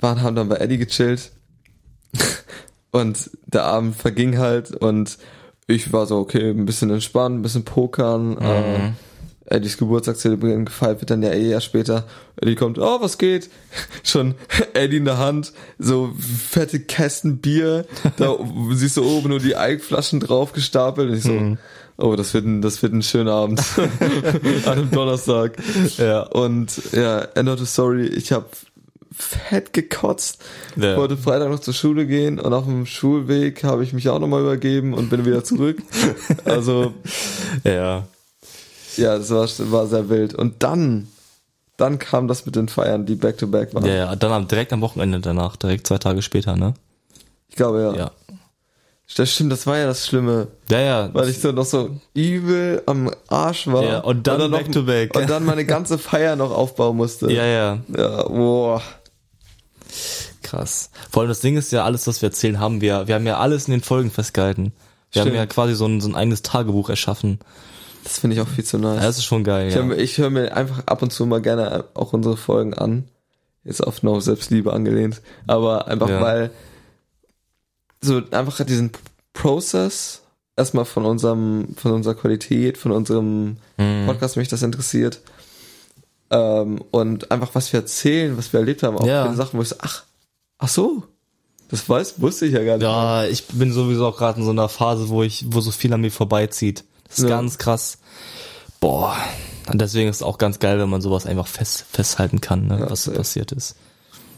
[0.01, 1.32] waren, haben dann bei Eddie gechillt.
[2.91, 5.17] Und der Abend verging halt und
[5.67, 8.37] ich war so, okay, ein bisschen entspannen, ein bisschen pokern, Mhm.
[8.41, 8.91] äh,
[9.51, 12.05] Eddies Geburtstag zelebrieren, gefeiert wird dann ja eh erst später.
[12.39, 13.49] Eddie kommt, oh, was geht?
[14.03, 14.35] Schon
[14.73, 17.85] Eddie in der Hand, so fette Kästen Bier,
[18.17, 18.35] da
[18.73, 21.57] siehst du oben nur die Eigenflaschen drauf gestapelt und ich so, Mhm.
[21.97, 23.61] oh, das wird ein, das wird ein schöner Abend.
[24.65, 25.57] An einem Donnerstag.
[25.97, 26.21] Ja.
[26.23, 28.45] Und ja, end of the story, ich habe
[29.22, 30.39] fett gekotzt.
[30.76, 30.97] Ja.
[30.97, 34.41] Wollte Freitag noch zur Schule gehen und auf dem Schulweg habe ich mich auch nochmal
[34.41, 35.82] übergeben und bin wieder zurück.
[36.45, 36.93] also,
[37.63, 38.07] Ja.
[38.97, 40.34] ja, das war, war sehr wild.
[40.34, 41.07] Und dann,
[41.78, 43.86] dann kam das mit den Feiern, die back-to-back waren.
[43.86, 46.74] Ja, ja, dann direkt am Wochenende danach, direkt zwei Tage später, ne?
[47.49, 47.93] Ich glaube, ja.
[47.95, 48.11] Ja.
[49.17, 50.49] Das stimmt, das war ja das Schlimme.
[50.70, 51.09] Ja, ja.
[51.13, 53.84] Weil ich so noch so übel am Arsch war.
[53.84, 55.15] Ja, und dann noch, back-to-back.
[55.15, 57.32] Und dann meine ganze Feier noch aufbauen musste.
[57.32, 57.80] ja, ja.
[57.97, 58.84] Ja, boah.
[60.43, 60.89] Krass.
[61.11, 63.37] Vor allem das Ding ist ja, alles, was wir erzählen, haben wir, wir haben ja
[63.37, 64.73] alles in den Folgen festgehalten.
[65.11, 65.37] Wir haben Stimmt.
[65.37, 67.39] ja quasi so ein, so ein eigenes Tagebuch erschaffen.
[68.03, 68.97] Das finde ich auch viel zu nice.
[68.97, 69.83] Ja, das ist schon geil, Ich ja.
[69.83, 73.05] höre hör mir einfach ab und zu mal gerne auch unsere Folgen an.
[73.63, 75.21] Jetzt auf No Selbstliebe angelehnt.
[75.47, 76.21] Aber einfach Ja.
[76.21, 76.51] weil
[78.01, 78.91] so einfach diesen
[79.33, 80.21] Prozess
[80.55, 84.05] erstmal von unserem, von unserer Qualität, von unserem Mhm.
[84.05, 85.21] Podcast mich das interessiert.
[86.32, 89.23] Ähm, und einfach was wir erzählen, was wir erlebt haben, auch Ja.
[89.23, 90.03] viele Sachen, wo ich so, ach,
[90.59, 91.03] ach so,
[91.69, 92.84] das weiß, wusste ich ja gar nicht.
[92.84, 95.91] Ja, ich bin sowieso auch gerade in so einer Phase, wo ich, wo so viel
[95.93, 96.84] an mir vorbeizieht.
[97.07, 97.30] Das ist Ja.
[97.30, 97.97] ganz krass.
[98.80, 99.15] Boah.
[99.71, 102.80] Und deswegen ist es auch ganz geil, wenn man sowas einfach fest, festhalten kann, ne,
[102.80, 103.75] Ja, was so passiert ist.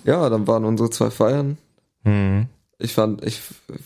[0.04, 1.58] Ja, dann waren unsere zwei Feiern.
[2.04, 2.48] Mhm.
[2.80, 3.40] Ich fand, ich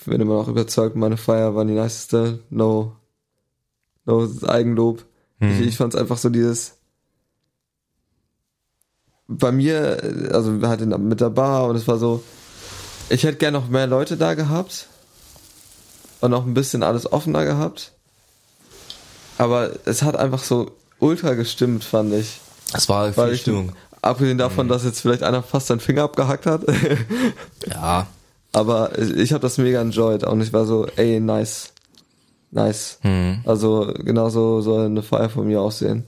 [0.06, 2.40] bin immer noch überzeugt, meine Feier war die niceste.
[2.50, 2.96] No,
[4.06, 5.04] no Eigenlob.
[5.40, 5.50] Mhm.
[5.52, 6.75] Ich, ich fand es einfach so dieses,
[9.28, 12.24] bei mir, also wir hatten mit der Bar und es war so,
[13.10, 14.88] ich hätte gern noch mehr Leute da gehabt
[16.22, 17.92] und noch ein bisschen alles offener gehabt.
[19.38, 22.40] Aber es hat einfach so ultra gestimmt, fand ich.
[22.72, 23.72] Das war Weil viel ich, Stimmung.
[24.02, 26.62] abgesehen davon, dass jetzt vielleicht einer fast seinen Finger abgehackt hat.
[27.68, 28.08] Ja.
[28.54, 31.74] Aber ich habe das mega enjoyed und ich war so, ey, nice.
[32.52, 33.00] Nice.
[33.04, 33.42] Mhm.
[33.46, 36.06] Also genauso soll eine Feier von mir aussehen.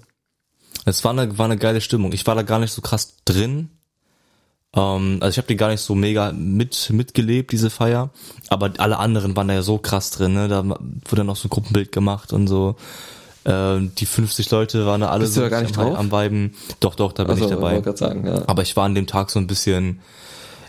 [0.90, 2.14] Es war eine, war eine geile Stimmung.
[2.14, 3.70] Ich war da gar nicht so krass drin.
[4.74, 8.10] Ähm, also ich habe die gar nicht so mega mit mitgelebt, diese Feier.
[8.50, 10.34] Aber alle anderen waren da ja so krass drin.
[10.34, 10.48] Ne?
[10.48, 10.64] Da
[11.10, 12.76] wurde noch so ein Gruppenbild gemacht und so.
[13.46, 15.98] Ähm, die 50 Leute waren da alle Bist du so da gar nicht am, drauf?
[15.98, 16.54] am Viben.
[16.80, 17.80] Doch, doch, da bin Also, ich dabei.
[17.82, 18.44] gerade sagen, ja.
[18.48, 20.00] Aber ich war an dem Tag so ein bisschen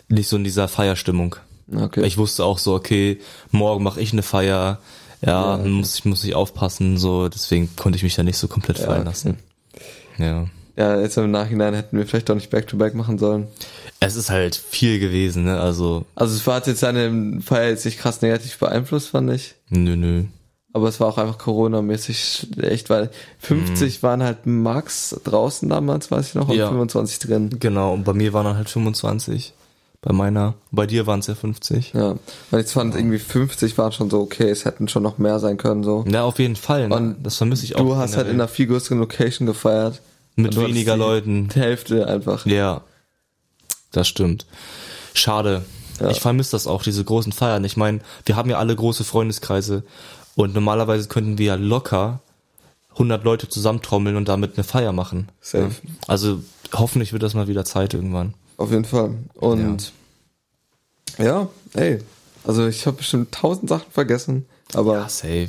[0.09, 1.37] nicht so in dieser Feierstimmung.
[1.73, 2.05] Okay.
[2.07, 4.79] Ich wusste auch so, okay, morgen mache ich eine Feier.
[5.21, 5.69] Ja, Ja, okay.
[5.69, 8.87] muss ich muss ich aufpassen, so deswegen konnte ich mich da nicht so komplett Ja,
[8.87, 9.35] fallen okay.
[10.19, 10.47] Ja.
[10.77, 13.47] ja, jetzt im Nachhinein hätten wir vielleicht doch nicht Back-to-Back machen sollen.
[14.01, 15.59] Es ist halt viel gewesen, ne?
[15.61, 19.55] Also, Also es war hat jetzt seine Feier jetzt nicht krass negativ beeinflusst, fand ich.
[19.71, 20.25] nö, nö.
[20.75, 23.11] Aber es war auch einfach Corona-mäßig echt, weil
[23.41, 26.69] 50 waren halt max draußen damals, weiß ich noch, und Ja.
[26.69, 27.51] 25 drin.
[27.59, 29.55] Genau, und bei mir waren dann halt 25.
[30.01, 30.55] bei meiner.
[30.71, 31.93] Bei dir waren es ja 50.
[31.93, 32.17] Ja,
[32.51, 35.57] weil ich fand irgendwie 50 waren schon so okay, es hätten schon noch mehr sein
[35.57, 36.05] können so.
[36.09, 36.89] Ja, auf jeden Fall.
[36.89, 36.95] Ne?
[36.95, 37.81] Und das vermisse ich auch.
[37.81, 40.01] Du hast halt in einer viel größeren Location gefeiert.
[40.37, 41.49] mit weniger hattest die Leuten.
[41.53, 42.47] Hälfte einfach.
[42.47, 42.83] Ja,
[43.93, 44.47] das stimmt.
[45.15, 45.65] Schade.
[46.01, 46.11] Ja.
[46.11, 47.65] Ich vermisse das auch, diese großen Feiern.
[47.65, 49.83] Ich meine, wir haben ja alle große Freundeskreise
[50.37, 52.21] und normalerweise könnten wir ja locker
[52.93, 55.29] 100 Leute zusammentrommeln und damit eine Feier machen.
[55.41, 55.71] Safe.
[56.07, 56.41] Also
[56.73, 58.35] hoffentlich wird das mal wieder Zeit irgendwann.
[58.59, 59.15] Auf jeden Fall.
[59.35, 59.93] Und
[61.19, 61.99] ja, ey,
[62.45, 64.45] also ich habe bestimmt tausend Sachen vergessen,
[64.75, 65.49] aber Ja, safe.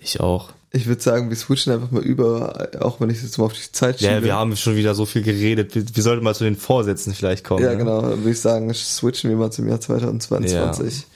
[0.00, 0.50] Ich auch.
[0.70, 3.72] ich würde sagen, wir switchen einfach mal über, auch wenn ich jetzt mal auf die
[3.72, 4.10] Zeit schiebe.
[4.12, 5.74] Ja, wir haben schon wieder so viel geredet.
[5.74, 7.62] Wir, wir sollten mal zu den Vorsätzen vielleicht kommen.
[7.64, 7.78] Ja, ne?
[7.78, 11.06] genau, würde ich sagen, switchen wir mal zum Jahr 2022.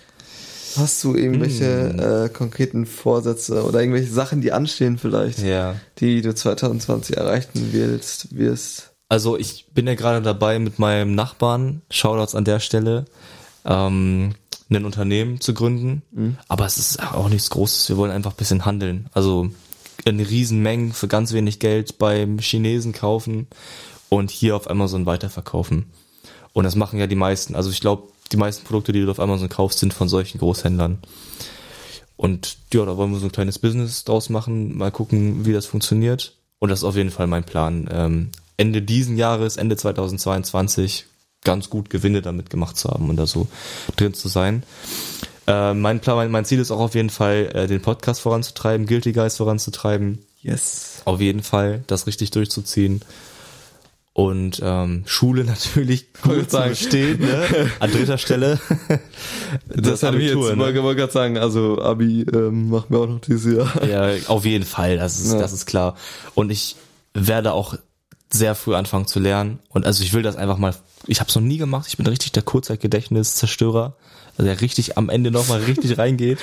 [0.77, 1.99] Hast du irgendwelche Hm.
[2.27, 5.77] äh, konkreten Vorsätze oder irgendwelche Sachen, die anstehen vielleicht, Ja.
[5.99, 8.88] die du 2020 erreichen willst, wirst?
[9.09, 13.07] Also ich bin ja gerade dabei mit meinem Nachbarn, Shoutouts an der Stelle,
[13.65, 14.35] ähm,
[14.71, 16.03] ein Unternehmen zu gründen.
[16.49, 17.89] Aber es ist auch nichts Großes.
[17.89, 19.09] Wir wollen einfach ein bisschen handeln.
[19.13, 19.51] Also
[20.05, 23.47] in Riesenmengen für ganz wenig Geld beim Chinesen kaufen
[24.09, 25.87] und hier auf Amazon weiterverkaufen.
[26.53, 27.55] Und das machen ja die meisten.
[27.55, 30.99] Also ich glaube, die meisten Produkte, die du auf Amazon kaufst, sind von solchen Großhändlern.
[32.17, 35.67] Und ja, da wollen wir so ein kleines Business draus machen, mal gucken, wie das
[35.67, 36.35] funktioniert.
[36.59, 37.89] Und das ist auf jeden Fall mein Plan.
[37.91, 41.07] Ähm, Ende diesen Jahres, Ende 2022,
[41.45, 43.47] ganz gut Gewinne damit gemacht zu haben und da so
[43.97, 44.65] drin zu sein.
[45.47, 49.13] Äh, mein Plan, mein, Ziel ist auch auf jeden Fall, äh, den Podcast voranzutreiben, Guilty
[49.13, 50.19] Guys voranzutreiben.
[50.43, 51.03] Yes.
[51.05, 53.01] Auf jeden Fall, das richtig durchzuziehen.
[54.13, 56.71] Und ähm, Schule natürlich gut sagen.
[56.71, 57.71] bestehen, ne?
[57.79, 58.59] An dritter Stelle.
[59.69, 60.59] Das, hätte ich jetzt, ne?
[60.59, 63.89] wollte wollte gerade sagen, also Abi ähm, machen wir auch noch dieses Jahr.
[63.89, 65.39] Ja, auf jeden Fall, das ist, Ja.
[65.39, 65.97] das ist klar.
[66.35, 66.77] Und ich
[67.15, 67.77] werde auch
[68.31, 69.59] sehr früh anfangen zu lernen.
[69.69, 70.75] Und also ich will das einfach mal,
[71.07, 73.95] ich habe es noch nie gemacht, ich bin richtig der Kurzzeitgedächtniszerstörer,
[74.37, 76.39] also der richtig am Ende nochmal richtig reingeht,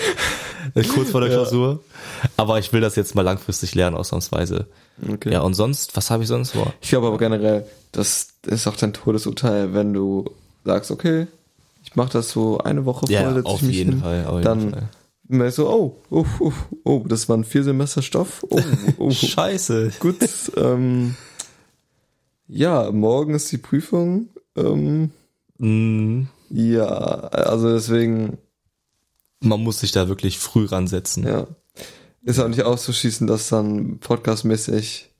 [0.73, 1.37] äh, kurz vor der Ja.
[1.37, 1.83] Klausur.
[2.37, 4.67] Aber ich will das jetzt mal langfristig lernen, ausnahmsweise.
[5.07, 5.31] Okay.
[5.33, 6.73] Ja, und sonst, was habe ich sonst vor?
[6.81, 10.25] Ich glaube aber generell, das ist auch dein Todesurteil, wenn du
[10.63, 11.27] sagst, okay,
[11.83, 14.69] ich mache das so eine Woche Ja, setz auf jeden hin, Fall, auf jeden dann
[14.71, 14.89] Fall.
[15.27, 16.51] merkst du, oh, oh, oh,
[16.83, 18.43] oh, das waren vier Semester Stoff.
[18.49, 18.59] Oh,
[18.97, 19.91] oh, Scheiße.
[19.99, 20.17] gut.
[20.57, 21.15] Ähm,
[22.47, 24.29] ja, morgen ist die Prüfung.
[24.55, 25.11] Ähm,
[25.57, 28.37] Mm, ja, also deswegen,
[29.39, 31.25] Man muss sich da wirklich früh ransetzen.
[31.25, 31.47] ja.
[32.23, 35.11] Ist auch nicht auszuschließen, dass dann podcastmäßig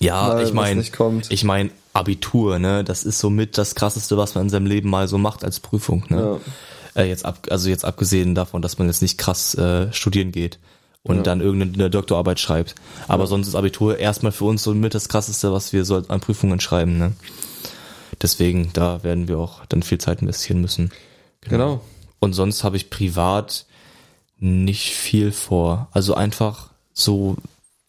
[0.00, 0.82] Ja, ich meine,
[1.28, 5.06] ich meine Abitur, ne, das ist somit das krasseste, was man in seinem Leben mal
[5.06, 6.40] so macht als Prüfung, ne?
[6.96, 10.58] Äh, jetzt ab, also jetzt abgesehen davon, dass man jetzt nicht krass äh, studieren geht
[11.04, 11.22] und Ja.
[11.22, 12.74] dann irgendeine Doktorarbeit schreibt.
[13.08, 16.58] Aber sonst ist Abitur erstmal für uns somit das krasseste, was wir so an Prüfungen
[16.60, 17.12] schreiben, ne?
[18.22, 20.90] Deswegen, da werden wir auch dann viel Zeit investieren müssen.
[21.42, 21.80] Genau.
[22.20, 23.66] Und sonst habe ich privat
[24.38, 25.88] nicht viel vor.
[25.92, 27.36] Also einfach so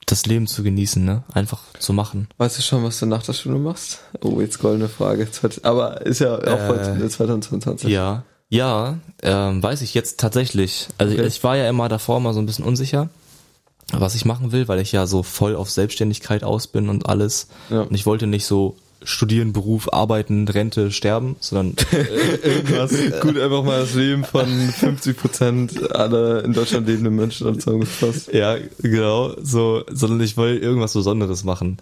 [0.07, 1.24] das Leben zu genießen, ne?
[1.34, 2.28] Einfach zu machen.
[2.38, 3.99] Weißt du schon, was du nach der Schule machst?
[4.22, 5.28] Oh, jetzt goldene Frage.
[5.63, 7.89] Aber ist ja auch Äh, bald 2022.
[7.89, 8.24] Ja,
[8.56, 10.88] ja, ähm, weiß ich jetzt tatsächlich.
[10.97, 11.26] Also Okay.
[11.28, 13.10] ich war ja immer davor mal so ein bisschen unsicher,
[13.91, 17.47] was ich machen will, weil ich ja so voll auf Selbstständigkeit aus bin und alles.
[17.70, 17.82] Ja.
[17.82, 22.91] Und ich wollte nicht so studieren, Beruf, arbeiten, Rente, sterben, sondern äh, irgendwas.
[23.22, 28.34] Gut, einfach mal das Leben von 50 Prozent aller in Deutschland lebenden Menschen zusammengefasst.
[28.34, 31.78] Ja, genau, so, sondern ich will irgendwas Besonderes machen.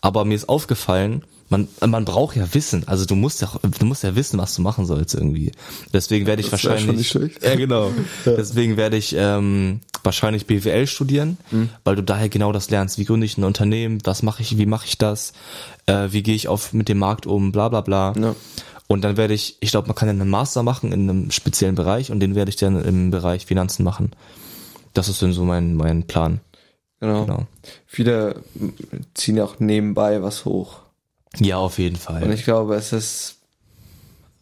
[0.00, 2.88] Aber mir ist aufgefallen, man, man braucht ja Wissen.
[2.88, 5.52] Also du musst ja, du musst ja wissen, was du machen sollst irgendwie.
[5.92, 7.42] Deswegen werde ich Das wär schon wahrscheinlich, nicht schlecht.
[7.44, 7.92] ja genau.
[8.26, 11.68] Deswegen werde ich ähm, wahrscheinlich BWL studieren, Mhm.
[11.84, 12.98] weil du daher genau das lernst.
[12.98, 13.98] Wie gründe ich ein Unternehmen?
[14.04, 14.58] Was mache ich?
[14.58, 15.32] Wie mache ich das?
[15.86, 17.52] Äh, wie gehe ich auf mit dem Markt um?
[17.52, 18.14] Bla bla bla.
[18.18, 18.34] Ja.
[18.88, 22.10] Und dann werde ich, ich glaube, man kann einen Master machen in einem speziellen Bereich
[22.10, 24.10] und den werde ich dann im Bereich Finanzen machen.
[24.94, 26.40] Das ist dann so mein, mein Plan.
[27.00, 27.24] Genau.
[27.24, 27.46] Genau.
[27.86, 28.42] Viele
[29.14, 30.81] ziehen ja auch nebenbei was hoch.
[31.38, 32.22] Ja, auf jeden Fall.
[32.22, 33.36] Und ich glaube, es ist,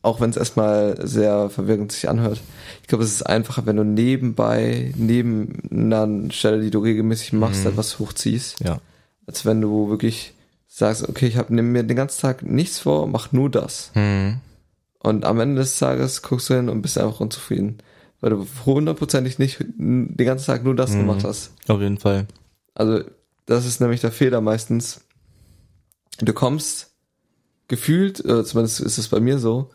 [0.02, 2.40] auch wenn es erstmal sehr verwirrend sich anhört,
[2.82, 7.64] ich glaube, es ist einfacher, wenn du nebenbei, neben einer Stelle, die du regelmäßig machst,
[7.64, 8.80] etwas hochziehst, ja.
[9.26, 10.34] als wenn du wirklich
[10.66, 13.90] sagst, okay, ich habe mir den ganzen Tag nichts vor, mach nur das.
[13.94, 14.38] Hm.
[15.02, 17.78] Und am Ende des Tages guckst du hin und bist einfach unzufrieden.
[18.20, 21.52] Weil du hundertprozentig nicht den ganzen Tag nur das gemacht hast.
[21.68, 22.26] Auf jeden Fall.
[22.74, 23.02] Also,
[23.46, 25.00] das ist nämlich der Fehler meistens.
[26.20, 26.90] Du kommst
[27.68, 29.70] gefühlt, äh, zumindest ist es bei mir so,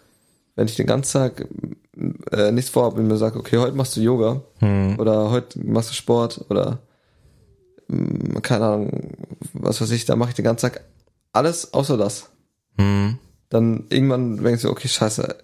[0.55, 1.47] wenn ich den ganzen Tag
[2.31, 4.99] äh, nichts vorhabe und mir sage, okay, heute machst du Yoga Hm.
[4.99, 6.79] oder heute machst du Sport oder
[7.87, 9.11] mh, keine Ahnung,
[9.53, 10.81] was weiß ich, da mache ich den ganzen Tag
[11.33, 12.29] alles außer das
[12.77, 13.17] Hm.
[13.49, 15.35] dann irgendwann denkst du, okay, scheiße,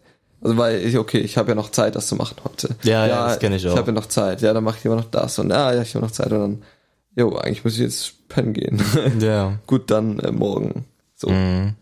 [0.41, 2.75] Also weil ich, okay, ich habe ja noch Zeit, das zu machen heute.
[2.83, 3.71] Ja, ja, das kenn ich auch.
[3.73, 4.41] Ich habe ja noch Zeit.
[4.41, 6.39] Ja, dann mache ich immer noch das und ah, ja, ich habe noch Zeit und
[6.39, 6.63] dann,
[7.15, 8.81] jo, eigentlich muss ich jetzt pennen gehen.
[9.19, 9.59] Ja.
[9.67, 10.85] Gut, dann äh, morgen.
[11.21, 11.29] So.
[11.29, 11.75] Mhm.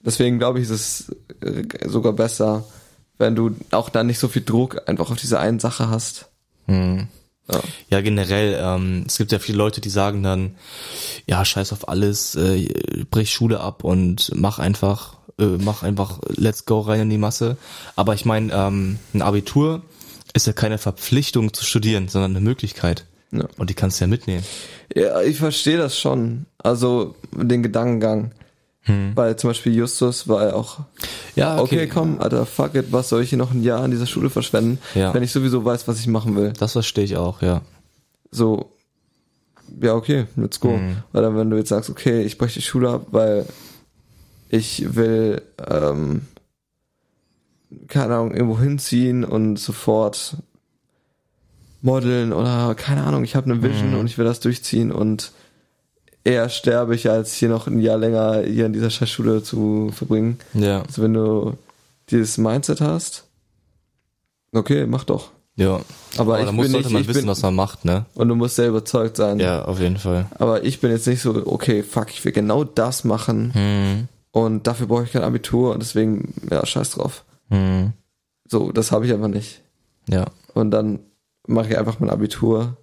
[0.00, 2.64] Deswegen glaube ich, ist es äh, sogar besser,
[3.16, 6.28] wenn du auch dann nicht so viel Druck einfach auf diese einen Sache hast.
[6.66, 7.08] Mhm.
[7.50, 7.60] Ja.
[7.88, 10.56] Ja, generell, ähm, es gibt ja viele Leute, die sagen dann,
[11.26, 12.68] ja, scheiß auf alles, äh,
[13.10, 17.56] brich Schule ab und mach einfach, äh, mach einfach, let's go rein in die Masse.
[17.96, 19.80] Aber ich meine, ähm, ein Abitur
[20.34, 23.06] ist ja keine Verpflichtung zu studieren, sondern eine Möglichkeit.
[23.32, 23.48] Ja.
[23.56, 24.44] Und die kannst du ja mitnehmen.
[24.94, 26.44] Ja, ich verstehe das schon.
[26.58, 28.32] Also den Gedankengang.
[29.14, 30.78] Weil zum Beispiel Justus war ja auch,
[31.36, 34.06] Ja, okay, komm, Alter, fuck it, was soll ich hier noch ein Jahr an dieser
[34.06, 35.12] Schule verschwenden, Ja.
[35.14, 36.52] wenn ich sowieso weiß, was ich machen will.
[36.58, 37.62] Das verstehe ich auch, ja.
[38.30, 38.70] So,
[39.80, 40.76] ja, okay, let's go.
[40.78, 40.96] Mhm.
[41.12, 43.46] Weil dann, wenn du jetzt sagst, okay, ich breche die Schule ab, weil
[44.48, 46.22] ich will, ähm,
[47.88, 50.36] keine Ahnung, irgendwo hinziehen und sofort
[51.82, 53.98] modeln oder keine Ahnung, ich habe eine Vision Mhm.
[54.00, 55.32] und ich will das durchziehen und
[56.24, 60.38] eher sterbe ich, als hier noch ein Jahr länger hier in dieser Scheißschule zu verbringen.
[60.54, 60.82] Ja.
[60.82, 61.54] Also wenn du
[62.10, 63.24] dieses Mindset hast,
[64.52, 65.30] okay, mach doch.
[65.56, 65.80] Ja.
[66.16, 68.06] Aber, Aber ich da muss bin sollte nicht, man wissen, bin, was man macht, ne?
[68.14, 69.40] und du musst sehr überzeugt sein.
[69.40, 70.26] Ja, auf jeden Fall.
[70.38, 74.08] Aber ich bin jetzt nicht so, okay, fuck, ich will genau das machen Hm.
[74.30, 77.24] und dafür brauche ich kein Abitur und deswegen, ja, scheiß drauf.
[77.50, 77.92] Hm.
[78.48, 79.60] So, das habe ich einfach nicht.
[80.08, 80.26] Ja.
[80.54, 81.00] Und dann
[81.46, 82.76] mache ich einfach mein Abitur,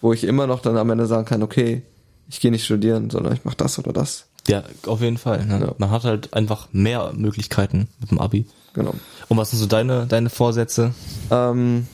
[0.00, 1.82] wo ich immer noch dann am Ende sagen kann, okay,
[2.28, 4.26] ich gehe nicht studieren, sondern ich mache das oder das.
[4.48, 5.44] Ja, auf jeden Fall.
[5.46, 5.60] Ne?
[5.60, 5.74] Ja.
[5.78, 8.46] Man hat halt einfach mehr Möglichkeiten mit dem Abi.
[8.74, 8.94] Genau.
[9.28, 10.94] Und was sind so deine, deine Vorsätze?
[11.30, 11.86] Ähm,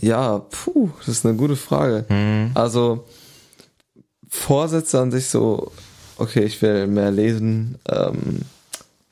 [0.00, 2.06] ja, puh, das ist eine gute Frage.
[2.08, 2.52] Hm.
[2.54, 3.04] Also
[4.28, 5.72] Vorsätze an sich so,
[6.16, 8.40] okay, ich will mehr lesen, ähm,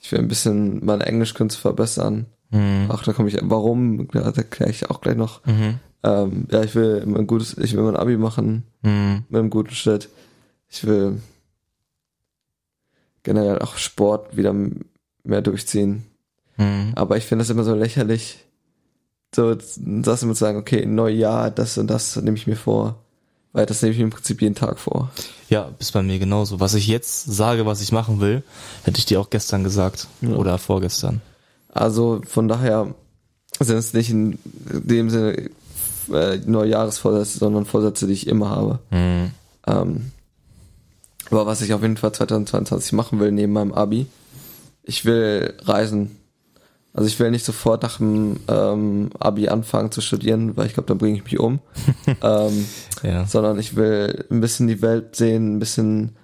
[0.01, 2.27] ich will ein bisschen meine Englischkünste verbessern.
[2.51, 2.87] Hm.
[2.89, 5.45] Ach, da komme ich, warum, da erkläre ich auch gleich noch.
[5.45, 5.81] Mhm.
[6.03, 9.25] Ähm, ja, ich will ein gutes, ich will mein Abi machen Hm.
[9.29, 10.09] mit einem guten Schritt.
[10.69, 11.21] Ich will
[13.23, 14.55] generell auch Sport wieder
[15.25, 16.05] mehr durchziehen.
[16.57, 16.93] Hm.
[16.95, 18.39] Aber ich finde das immer so lächerlich,
[19.35, 19.77] so das
[20.23, 23.03] immer zu sagen, okay, Neujahr, das und das nehme ich mir vor.
[23.53, 25.11] Weil das nehme ich mir im Prinzip jeden Tag vor.
[25.49, 26.61] Ja, ist bei mir genauso.
[26.61, 28.43] Was ich jetzt sage, was ich machen will,
[28.85, 30.07] hätte ich dir auch gestern gesagt.
[30.21, 30.37] Ja.
[30.37, 31.23] Oder vorgestern.
[31.73, 32.95] Also von daher
[33.59, 35.51] sind es nicht in dem Sinne
[36.13, 38.79] äh, Neujahresvorsätze, sondern Vorsätze, die ich immer habe.
[38.91, 39.31] Hm.
[39.67, 40.13] Ähm,
[41.31, 44.07] aber was ich auf jeden Fall 2022 machen will, neben meinem Abi,
[44.83, 46.17] ich will reisen.
[46.95, 50.89] Also ich will nicht sofort nach dem ähm, Abi anfangen zu studieren, weil ich glaube,
[50.89, 51.61] dann bringe ich mich um.
[52.23, 52.65] ähm,
[53.03, 53.27] Ja.
[53.27, 56.17] sondern ich will ein bisschen die Welt sehen, ein bisschen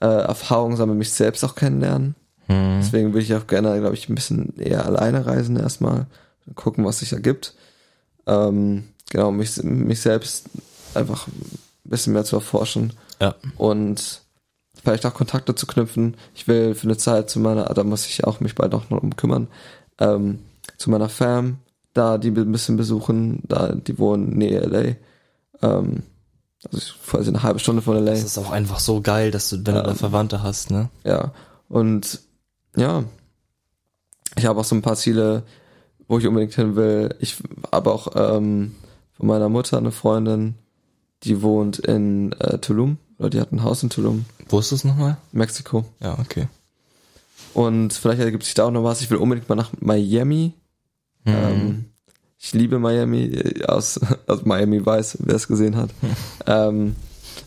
[0.00, 2.14] äh, Erfahrung sammeln, mich selbst auch kennenlernen.
[2.46, 2.78] Hm.
[2.80, 6.06] Deswegen will ich auch gerne, glaube ich, ein bisschen eher alleine reisen erstmal,
[6.54, 7.54] gucken, was sich ergibt.
[8.26, 10.46] Ähm, genau, mich, mich selbst
[10.94, 13.34] einfach ein bisschen mehr zu erforschen Ja.
[13.56, 14.22] und
[14.82, 16.16] vielleicht auch Kontakte zu knüpfen.
[16.34, 18.98] Ich will für eine Zeit zu meiner, da muss ich auch mich bald noch mal
[18.98, 19.48] um kümmern,
[19.98, 20.40] ähm,
[20.78, 21.58] zu meiner Fam,
[21.94, 24.96] da die ein bisschen besuchen, da die wohnen nähe LA.
[25.62, 26.02] Ähm,
[26.64, 28.12] also ich quasi eine halbe Stunde von LA.
[28.12, 29.96] Das ist auch einfach so geil, dass du, wenn du da Ähm.
[29.96, 30.88] Verwandte hast, ne?
[31.04, 31.32] Ja.
[31.68, 32.20] Und
[32.76, 33.04] ja,
[34.36, 35.42] ich habe auch so ein paar Ziele,
[36.08, 37.14] wo ich unbedingt hin will.
[37.20, 37.36] Ich
[37.70, 38.74] habe auch ähm,
[39.22, 40.56] von meiner Mutter eine Freundin,
[41.22, 44.82] die wohnt in äh, Tulum, oder die hat ein Haus in Tulum, Wo ist das
[44.82, 45.16] nochmal?
[45.30, 45.84] Mexiko.
[46.00, 46.48] Ja, okay.
[47.54, 49.00] Und vielleicht ergibt sich da auch noch was.
[49.00, 50.54] Ich will unbedingt mal nach Miami.
[51.24, 51.34] Hm.
[51.36, 51.84] Ähm,
[52.36, 55.90] ich liebe Miami, aus, aus Miami weiß, wer es gesehen hat.
[56.48, 56.96] ähm,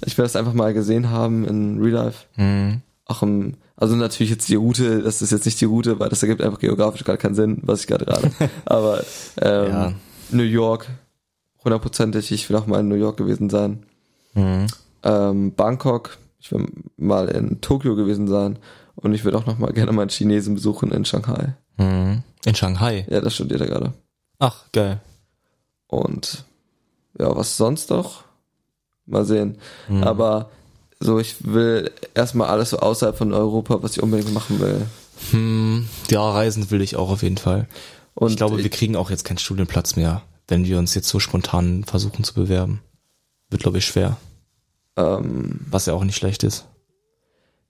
[0.06, 2.26] ich will das einfach mal gesehen haben in Real Life.
[2.36, 2.80] Hm.
[3.04, 6.24] auch im, also natürlich jetzt die Route, das ist jetzt nicht die Route, weil das
[6.24, 8.32] ergibt einfach geografisch gar keinen Sinn, was ich gerade gerade.
[8.66, 9.04] Aber
[9.42, 9.94] ähm, Ja.
[10.32, 10.88] New York,
[11.66, 13.86] hundertprozentig, ich will auch mal in New York gewesen sein.
[14.34, 14.68] Hm.
[15.04, 18.60] Ähm, Bangkok, ich will mal in Tokio gewesen sein
[18.96, 21.56] und ich würde auch noch mal gerne mal einen Chinesen besuchen in Shanghai.
[21.78, 22.24] Hm.
[22.46, 23.06] In Shanghai.
[23.10, 23.94] Ja, das studiert er gerade.
[24.40, 25.02] Ach, geil.
[25.88, 26.46] Und
[27.20, 28.24] ja, was sonst noch?
[29.06, 29.58] Mal sehen.
[29.88, 30.04] Hm.
[30.04, 30.50] Aber
[31.00, 34.86] so, ich will erstmal alles so außerhalb von Europa, was ich unbedingt machen will.
[35.32, 35.88] Hm.
[36.10, 37.68] Ja, reisen will ich auch auf jeden Fall.
[38.14, 41.20] Und ich glaube, wir kriegen auch jetzt keinen Studienplatz mehr, wenn wir uns jetzt so
[41.20, 42.82] spontan versuchen zu bewerben.
[43.50, 44.18] Wird, glaube ich, schwer.
[44.98, 46.66] ähm, Was ja auch nicht schlecht ist.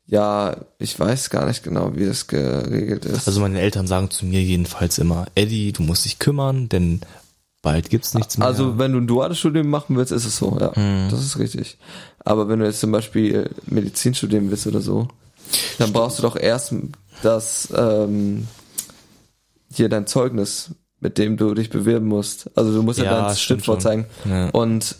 [0.07, 3.27] Ja, ich weiß gar nicht genau, wie das geregelt ist.
[3.27, 7.01] Also meine Eltern sagen zu mir jedenfalls immer, Eddie, du musst dich kümmern, denn
[7.63, 8.45] bald gibt's nichts mehr.
[8.45, 10.71] Also, wenn du ein duales Studium machen willst, ist es so, ja.
[10.75, 11.09] Mhm.
[11.09, 11.79] Das ist richtig.
[12.19, 15.07] Aber wenn du jetzt zum Beispiel Medizin studieren willst oder so,
[15.79, 16.75] dann brauchst du doch erst
[17.23, 18.47] das, ähm,
[19.73, 20.69] hier dein Zeugnis,
[21.05, 22.49] mit dem du dich bewerben musst.
[22.57, 24.05] Also du musst ja, Ja, stimmt Schritt vorzeigen.
[24.27, 24.49] Ja.
[24.49, 24.95] Und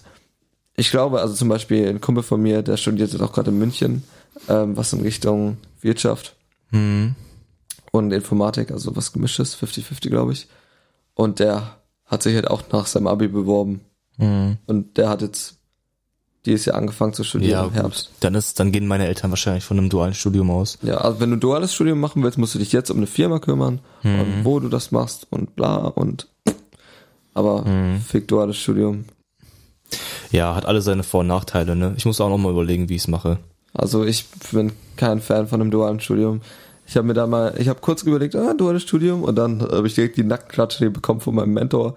[0.76, 3.58] ich glaube, also zum Beispiel ein Kumpel von mir, der studiert jetzt auch gerade in
[3.58, 4.04] München,
[4.48, 6.36] ähm, was in Richtung Wirtschaft
[6.70, 7.16] Mhm.
[7.92, 10.48] und Informatik, also was gemischtes, 50-50 glaube ich.
[11.16, 13.82] Und der hat sich halt auch nach seinem Abi beworben.
[14.18, 14.58] Mhm.
[14.68, 15.58] Und der hat jetzt
[16.46, 18.08] dieses Jahr angefangen zu studieren Ja, im Herbst.
[18.10, 18.16] gut.
[18.22, 20.78] Dann ist, dann gehen meine Eltern wahrscheinlich von einem dualen Studium aus.
[20.82, 23.40] Ja, also wenn du duales Studium machen willst, musst du dich jetzt um eine Firma
[23.40, 24.20] kümmern Mhm.
[24.20, 26.28] und wo du das machst und bla und
[27.34, 28.00] aber Mhm.
[28.02, 29.06] fick duales Studium.
[30.32, 31.94] Ja, hat alle seine Vor- und Nachteile, ne?
[31.98, 33.38] Ich muss auch noch mal überlegen, wie ich es mache.
[33.74, 36.42] Also ich bin kein Fan von einem dualen Studium.
[36.88, 39.88] Ich habe mir da mal, ich habe kurz überlegt, ah, duales Studium und dann habe
[39.88, 41.96] ich direkt die Nacktklatsche bekommen von meinem Mentor.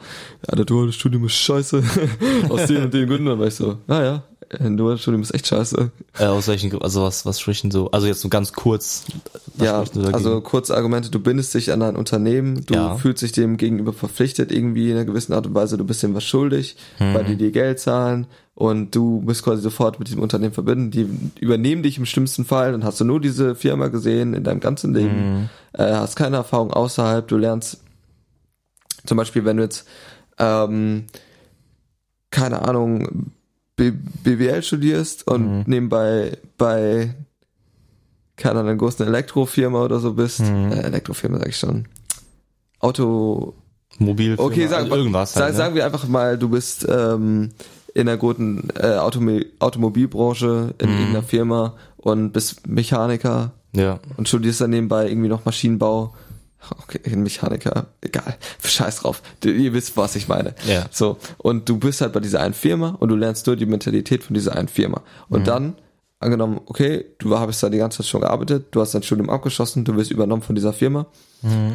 [0.49, 1.83] Ja, der duale Studium ist scheiße.
[2.49, 3.27] Aus den und den Gründen.
[3.27, 4.23] Dann war ich so, ah
[4.53, 5.91] ja, ein duales Studium ist echt scheiße.
[6.19, 9.05] Äh, aus welchen, also was, was sprechen so, also jetzt so ganz kurz.
[9.59, 12.97] ja, also kurze Argumente, du bindest dich an ein Unternehmen, du Ja.
[12.97, 16.15] fühlst dich dem gegenüber verpflichtet irgendwie in einer gewissen Art und Weise, du bist dem
[16.15, 17.15] was schuldig, Mhm.
[17.15, 21.07] weil die dir Geld zahlen und du bist quasi sofort mit diesem Unternehmen verbunden, die
[21.41, 24.95] übernehmen dich im schlimmsten Fall, dann hast du nur diese Firma gesehen in deinem ganzen
[24.95, 25.49] Leben, Mhm.
[25.75, 27.83] äh, hast keine Erfahrung außerhalb, du lernst
[29.05, 29.87] zum Beispiel, wenn du jetzt
[30.39, 31.05] ähm,
[32.31, 33.33] keine Ahnung,
[33.79, 33.93] B
[34.25, 35.65] BWL studierst und Mhm.
[35.67, 37.15] nebenbei bei
[38.37, 40.71] keine Ahnung, einer großen Elektrofirma oder so bist, Mhm.
[40.73, 41.87] äh, Elektrofirma sag ich schon,
[42.81, 43.55] Auto,
[43.99, 45.35] Mobil, okay, sagen, also irgendwas.
[45.35, 45.57] halt, ne?
[45.57, 47.51] sagen wir einfach mal, du bist ähm,
[47.95, 50.99] in der guten äh, Automi Automobilbranche in Mhm.
[50.99, 53.99] irgendeiner Firma und bist Mechaniker Ja.
[54.17, 56.15] und studierst dann nebenbei irgendwie noch Maschinenbau.
[56.83, 59.23] Okay, ein Mechaniker, egal, scheiß drauf.
[59.41, 60.55] Du, ihr wisst, was ich meine.
[60.67, 60.87] Ja.
[60.91, 64.25] So, und du bist halt bei dieser einen Firma und du lernst nur die Mentalität
[64.25, 65.03] von dieser einen Firma.
[65.29, 65.77] Und dann,
[66.19, 69.85] angenommen, okay, du hast da die ganze Zeit schon gearbeitet, du hast dein Studium abgeschlossen,
[69.85, 71.07] du wirst übernommen von dieser Firma
[71.43, 71.75] Mhm.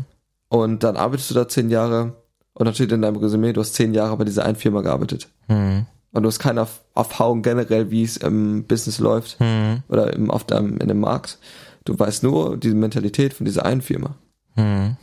[0.50, 2.18] und dann arbeitest du da zehn Jahre
[2.54, 5.30] und dann steht in deinem Resümee, du hast zehn Jahre bei dieser einen Firma gearbeitet.
[5.48, 5.86] Mhm.
[6.12, 9.82] Und du hast keine Erf- Erfahrung generell, wie es im Business läuft Mhm.
[9.88, 11.40] oder im, auf deinem, in dem Markt.
[11.86, 14.16] Du weißt nur die Mentalität von dieser einen Firma.
[14.56, 14.98] Mhm.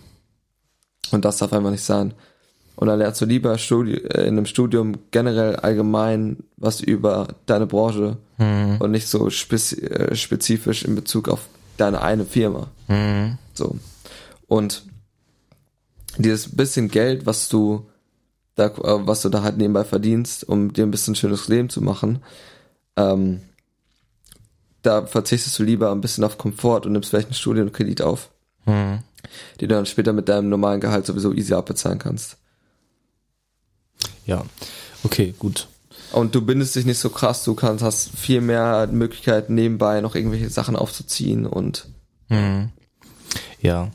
[1.12, 2.14] Und das darf einfach nicht sein.
[2.76, 7.66] Und dann lernst du lieber Studi äh, in einem Studium generell allgemein was über deine
[7.66, 8.78] Branche Mhm.
[8.80, 11.46] und nicht so äh, spezifisch in Bezug auf
[11.76, 12.68] deine eine Firma.
[12.88, 13.36] Mhm.
[13.53, 13.76] So.
[14.46, 14.84] Und
[16.16, 17.86] dieses bisschen Geld, was du
[18.55, 18.72] da, äh,
[19.07, 22.22] was du da halt nebenbei verdienst, um dir ein bisschen schönes Leben zu machen,
[22.96, 23.42] ähm,
[24.82, 28.30] da verzichtest du lieber ein bisschen auf Komfort und nimmst vielleicht einen Studienkredit auf,
[28.66, 29.01] Mhm.
[29.60, 32.36] Den du dann später mit deinem normalen Gehalt sowieso easy abbezahlen kannst.
[34.26, 34.44] Ja.
[35.02, 35.68] Okay, gut.
[36.12, 40.14] Und du bindest dich nicht so krass, du kannst, hast viel mehr Möglichkeiten nebenbei noch
[40.14, 41.86] irgendwelche Sachen aufzuziehen und
[42.30, 42.70] Mhm.
[43.60, 43.90] Ja.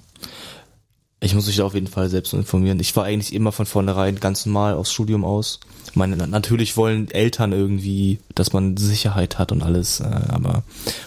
[1.26, 2.80] Ich muss mich da auf jeden Fall selbst informieren.
[2.80, 5.60] Ich war eigentlich immer von vornherein ganz normal aufs Studium aus.
[5.96, 10.62] Meine, na- natürlich wollen Eltern irgendwie, dass man Sicherheit hat und alles, äh, aber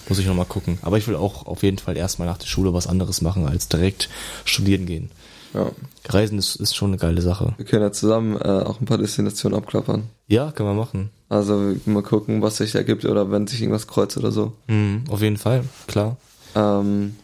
[0.09, 0.79] muss ich noch mal gucken.
[0.83, 3.69] Aber ich will auch auf jeden Fall erstmal nach der Schule was anderes machen, als
[3.69, 4.09] direkt
[4.45, 5.11] studieren gehen.
[5.55, 5.71] ja.
[6.09, 7.55] Reisen ist, ist schon eine geile Sache.
[7.57, 10.05] Wir können ja zusammen äh, auch ein paar Destinationen abklappern.
[10.27, 11.11] Ja, können wir machen.
[11.29, 14.53] Also mal gucken, was sich ergibt oder wenn sich irgendwas kreuzt oder so.
[14.67, 16.17] Mhm, auf jeden Fall, klar.
[16.57, 17.15] Ähm,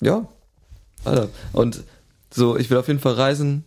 [0.00, 0.24] ja,
[1.04, 1.28] Alter.
[1.52, 1.82] Und
[2.36, 3.64] so, ich will auf jeden Fall reisen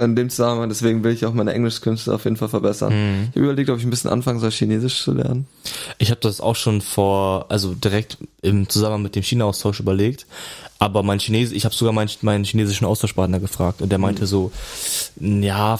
[0.00, 2.92] in dem Zusammenhang, deswegen will ich auch meine Englischkünste auf jeden Fall verbessern.
[2.92, 3.22] Mhm.
[3.24, 5.46] Ich habe überlegt, ob ich ein bisschen anfangen soll, Chinesisch zu lernen.
[5.98, 10.26] Ich habe das auch schon vor, also direkt im Zusammenhang mit dem China-Austausch überlegt.
[10.78, 14.50] Aber mein Chinesisch, ich habe sogar meinen, meinen chinesischen Austauschpartner gefragt und der meinte so,
[15.20, 15.78] ja,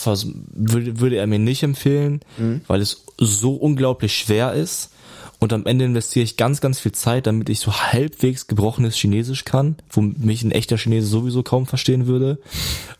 [0.52, 2.20] würde, würde er mir nicht empfehlen,
[2.66, 4.90] weil es so unglaublich schwer ist.
[5.40, 9.44] Und am Ende investiere ich ganz, ganz viel Zeit, damit ich so halbwegs gebrochenes Chinesisch
[9.46, 12.38] kann, wo mich ein echter Chinese sowieso kaum verstehen würde.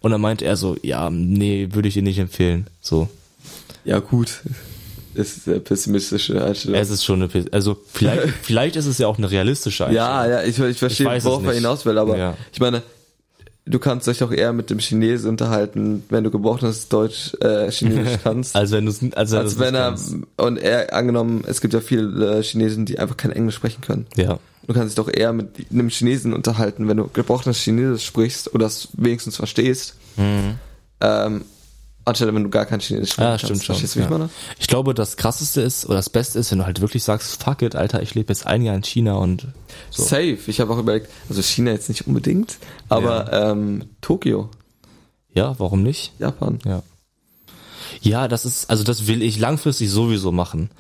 [0.01, 2.67] Und dann meinte er so, ja, nee, würde ich dir nicht empfehlen.
[2.81, 3.09] So.
[3.85, 4.41] Ja, gut.
[5.13, 6.81] Ist eine pessimistische Einstellung.
[6.81, 10.09] Es ist schon eine, also vielleicht, vielleicht ist es ja auch eine realistische Einstellung.
[10.09, 12.37] ja, ja, ich, ich verstehe, Ich worauf er hinaus will, aber Ja.
[12.53, 12.83] ich meine,
[13.67, 18.19] du kannst dich doch eher mit dem Chinesen unterhalten, wenn du gebrochenes Deutsch, äh, Chinesisch
[18.25, 18.57] kannst.
[18.57, 19.97] Also wenn du also als wenn er,
[20.37, 24.07] und er, angenommen, es gibt ja viele Chinesen, die einfach kein Englisch sprechen können.
[24.17, 24.39] ja.
[24.67, 28.67] Du kannst dich doch eher mit einem Chinesen unterhalten, wenn du gebrochenes Chinesisch sprichst oder
[28.67, 29.97] es wenigstens verstehst,
[31.01, 31.43] ähm,
[32.05, 33.45] anstelle wenn du gar kein Chinesisch Ja, kannst.
[33.45, 33.75] stimmt schon.
[33.77, 34.19] Verstehst du, wie ich ja.
[34.19, 34.31] meine?
[34.59, 37.63] Ich glaube, das krasseste ist, oder das Beste ist, wenn du halt wirklich sagst, fuck
[37.63, 39.47] it, Alter, ich lebe jetzt ein Jahr in China und
[39.91, 40.03] so.
[40.03, 40.39] Safe.
[40.47, 44.49] Ich habe auch überlegt, also China jetzt nicht unbedingt, aber ähm, Tokio,
[45.35, 46.13] Ja, warum nicht?
[46.19, 46.59] Japan.
[46.65, 46.83] Ja.
[48.03, 50.71] Ja, das ist, also das will ich langfristig sowieso machen.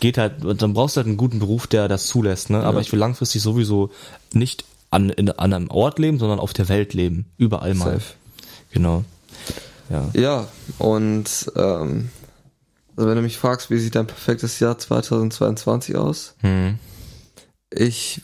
[0.00, 2.62] Geht halt, dann brauchst du halt einen guten Beruf, der das zulässt, ne?
[2.62, 2.80] Aber Ja.
[2.82, 3.90] ich will langfristig sowieso
[4.32, 7.26] nicht an, in, an einem Ort leben, sondern auf der Welt leben.
[7.36, 7.94] Überall mal.
[7.94, 8.04] Safe.
[8.70, 9.04] Genau.
[9.90, 10.10] Ja.
[10.14, 12.10] Ja, und ähm,
[12.96, 16.34] also wenn du mich fragst, wie sieht dein perfektes Jahr 2022 aus?
[16.40, 16.78] Hm.
[17.70, 18.22] Ich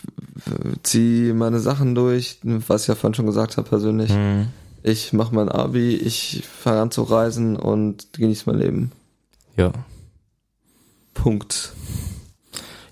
[0.83, 4.11] ziehe meine Sachen durch, was ich ja vorhin schon gesagt habe persönlich.
[4.11, 4.47] Hm.
[4.83, 8.91] Ich mache mein Abi, ich fange an zu reisen und genieße mein Leben.
[9.57, 9.71] Ja.
[11.13, 11.73] Punkt.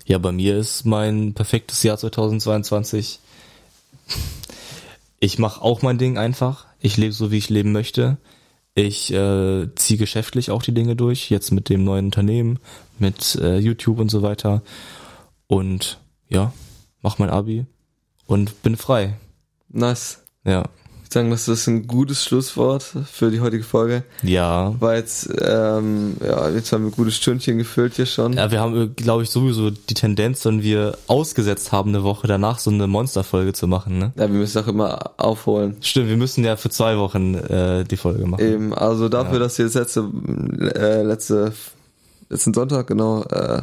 [0.06, 3.20] Ja, bei mir ist mein perfektes Jahr 2022.
[5.20, 6.66] Ich mache auch mein Ding einfach.
[6.80, 8.16] Ich lebe so, wie ich leben möchte.
[8.74, 12.58] Ich äh, ziehe geschäftlich auch die Dinge durch, jetzt mit dem neuen Unternehmen,
[12.98, 14.62] mit äh, YouTube und so weiter.
[15.46, 16.52] Und ja,
[17.00, 17.66] mach mein Abi
[18.26, 19.16] und bin frei.
[19.68, 20.24] Nice.
[20.44, 20.64] Ja.
[21.14, 24.02] Ich sagen, das ist ein gutes Schlusswort für die heutige Folge.
[24.24, 24.74] Ja.
[24.80, 28.32] War jetzt, ähm, ja, jetzt haben wir ein gutes Stündchen gefüllt hier schon.
[28.32, 32.58] Ja, wir haben, glaube ich, sowieso die Tendenz, wenn wir ausgesetzt haben, eine Woche danach
[32.58, 34.12] so eine Monsterfolge zu machen, ne?
[34.16, 35.76] Ja, wir müssen auch immer aufholen.
[35.82, 38.44] Stimmt, wir müssen ja für zwei Wochen äh, die Folge machen.
[38.44, 39.38] Eben, also dafür, Ja.
[39.38, 40.08] dass ihr jetzt letzte,
[40.74, 41.52] äh, letzte,
[42.28, 43.62] letzten Sonntag, genau, äh,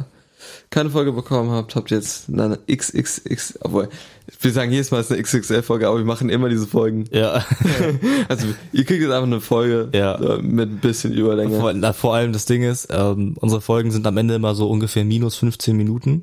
[0.70, 3.90] keine Folge bekommen habt, habt ihr jetzt eine XXX, obwohl,
[4.40, 7.04] wir sagen jedes Mal, es ist eine XXL-Folge, aber wir machen immer diese Folgen.
[7.12, 7.44] Ja.
[8.28, 10.18] Also, ihr kriegt jetzt einfach eine Folge Ja.
[10.18, 11.58] so, mit ein bisschen Überlänge.
[11.58, 14.68] Vor, na, vor allem das Ding ist, ähm, unsere Folgen sind am Ende immer so
[14.70, 16.22] ungefähr minus 15 Minuten,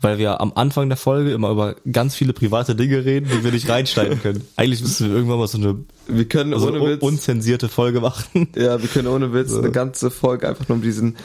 [0.00, 3.52] weil wir am Anfang der Folge immer über ganz viele private Dinge reden, die wir
[3.52, 4.42] nicht reinschneiden können.
[4.56, 5.76] Eigentlich müssen wir irgendwann mal so eine
[6.08, 8.48] Wir können also ohne Witz, unzensierte Folge machen.
[8.56, 11.16] ja, wir können ohne Witz eine ganze Folge einfach nur um diesen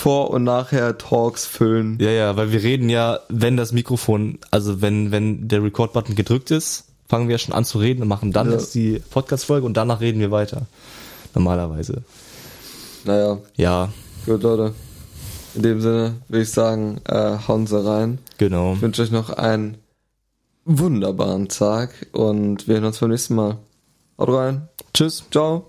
[0.00, 1.98] Vor- und Nachher-Talks füllen.
[2.00, 6.50] Ja, ja, weil wir reden ja, wenn das Mikrofon, also wenn, wenn der Record-Button gedrückt
[6.50, 8.54] ist, fangen wir ja schon an zu reden und machen dann Ja.
[8.54, 10.62] jetzt die Podcast-Folge und danach reden wir weiter.
[11.34, 12.02] Normalerweise.
[13.04, 13.88] Naja, Ja,
[14.26, 14.74] gut, Leute.
[15.54, 18.18] In dem Sinne würde ich sagen, äh, hauen Sie rein.
[18.38, 18.74] genau.
[18.74, 19.78] Ich wünsche euch noch einen
[20.64, 23.56] wunderbaren Tag und wir hören uns beim nächsten Mal.
[24.18, 24.68] Haut rein.
[24.94, 25.24] Tschüss.
[25.30, 25.66] Ciao.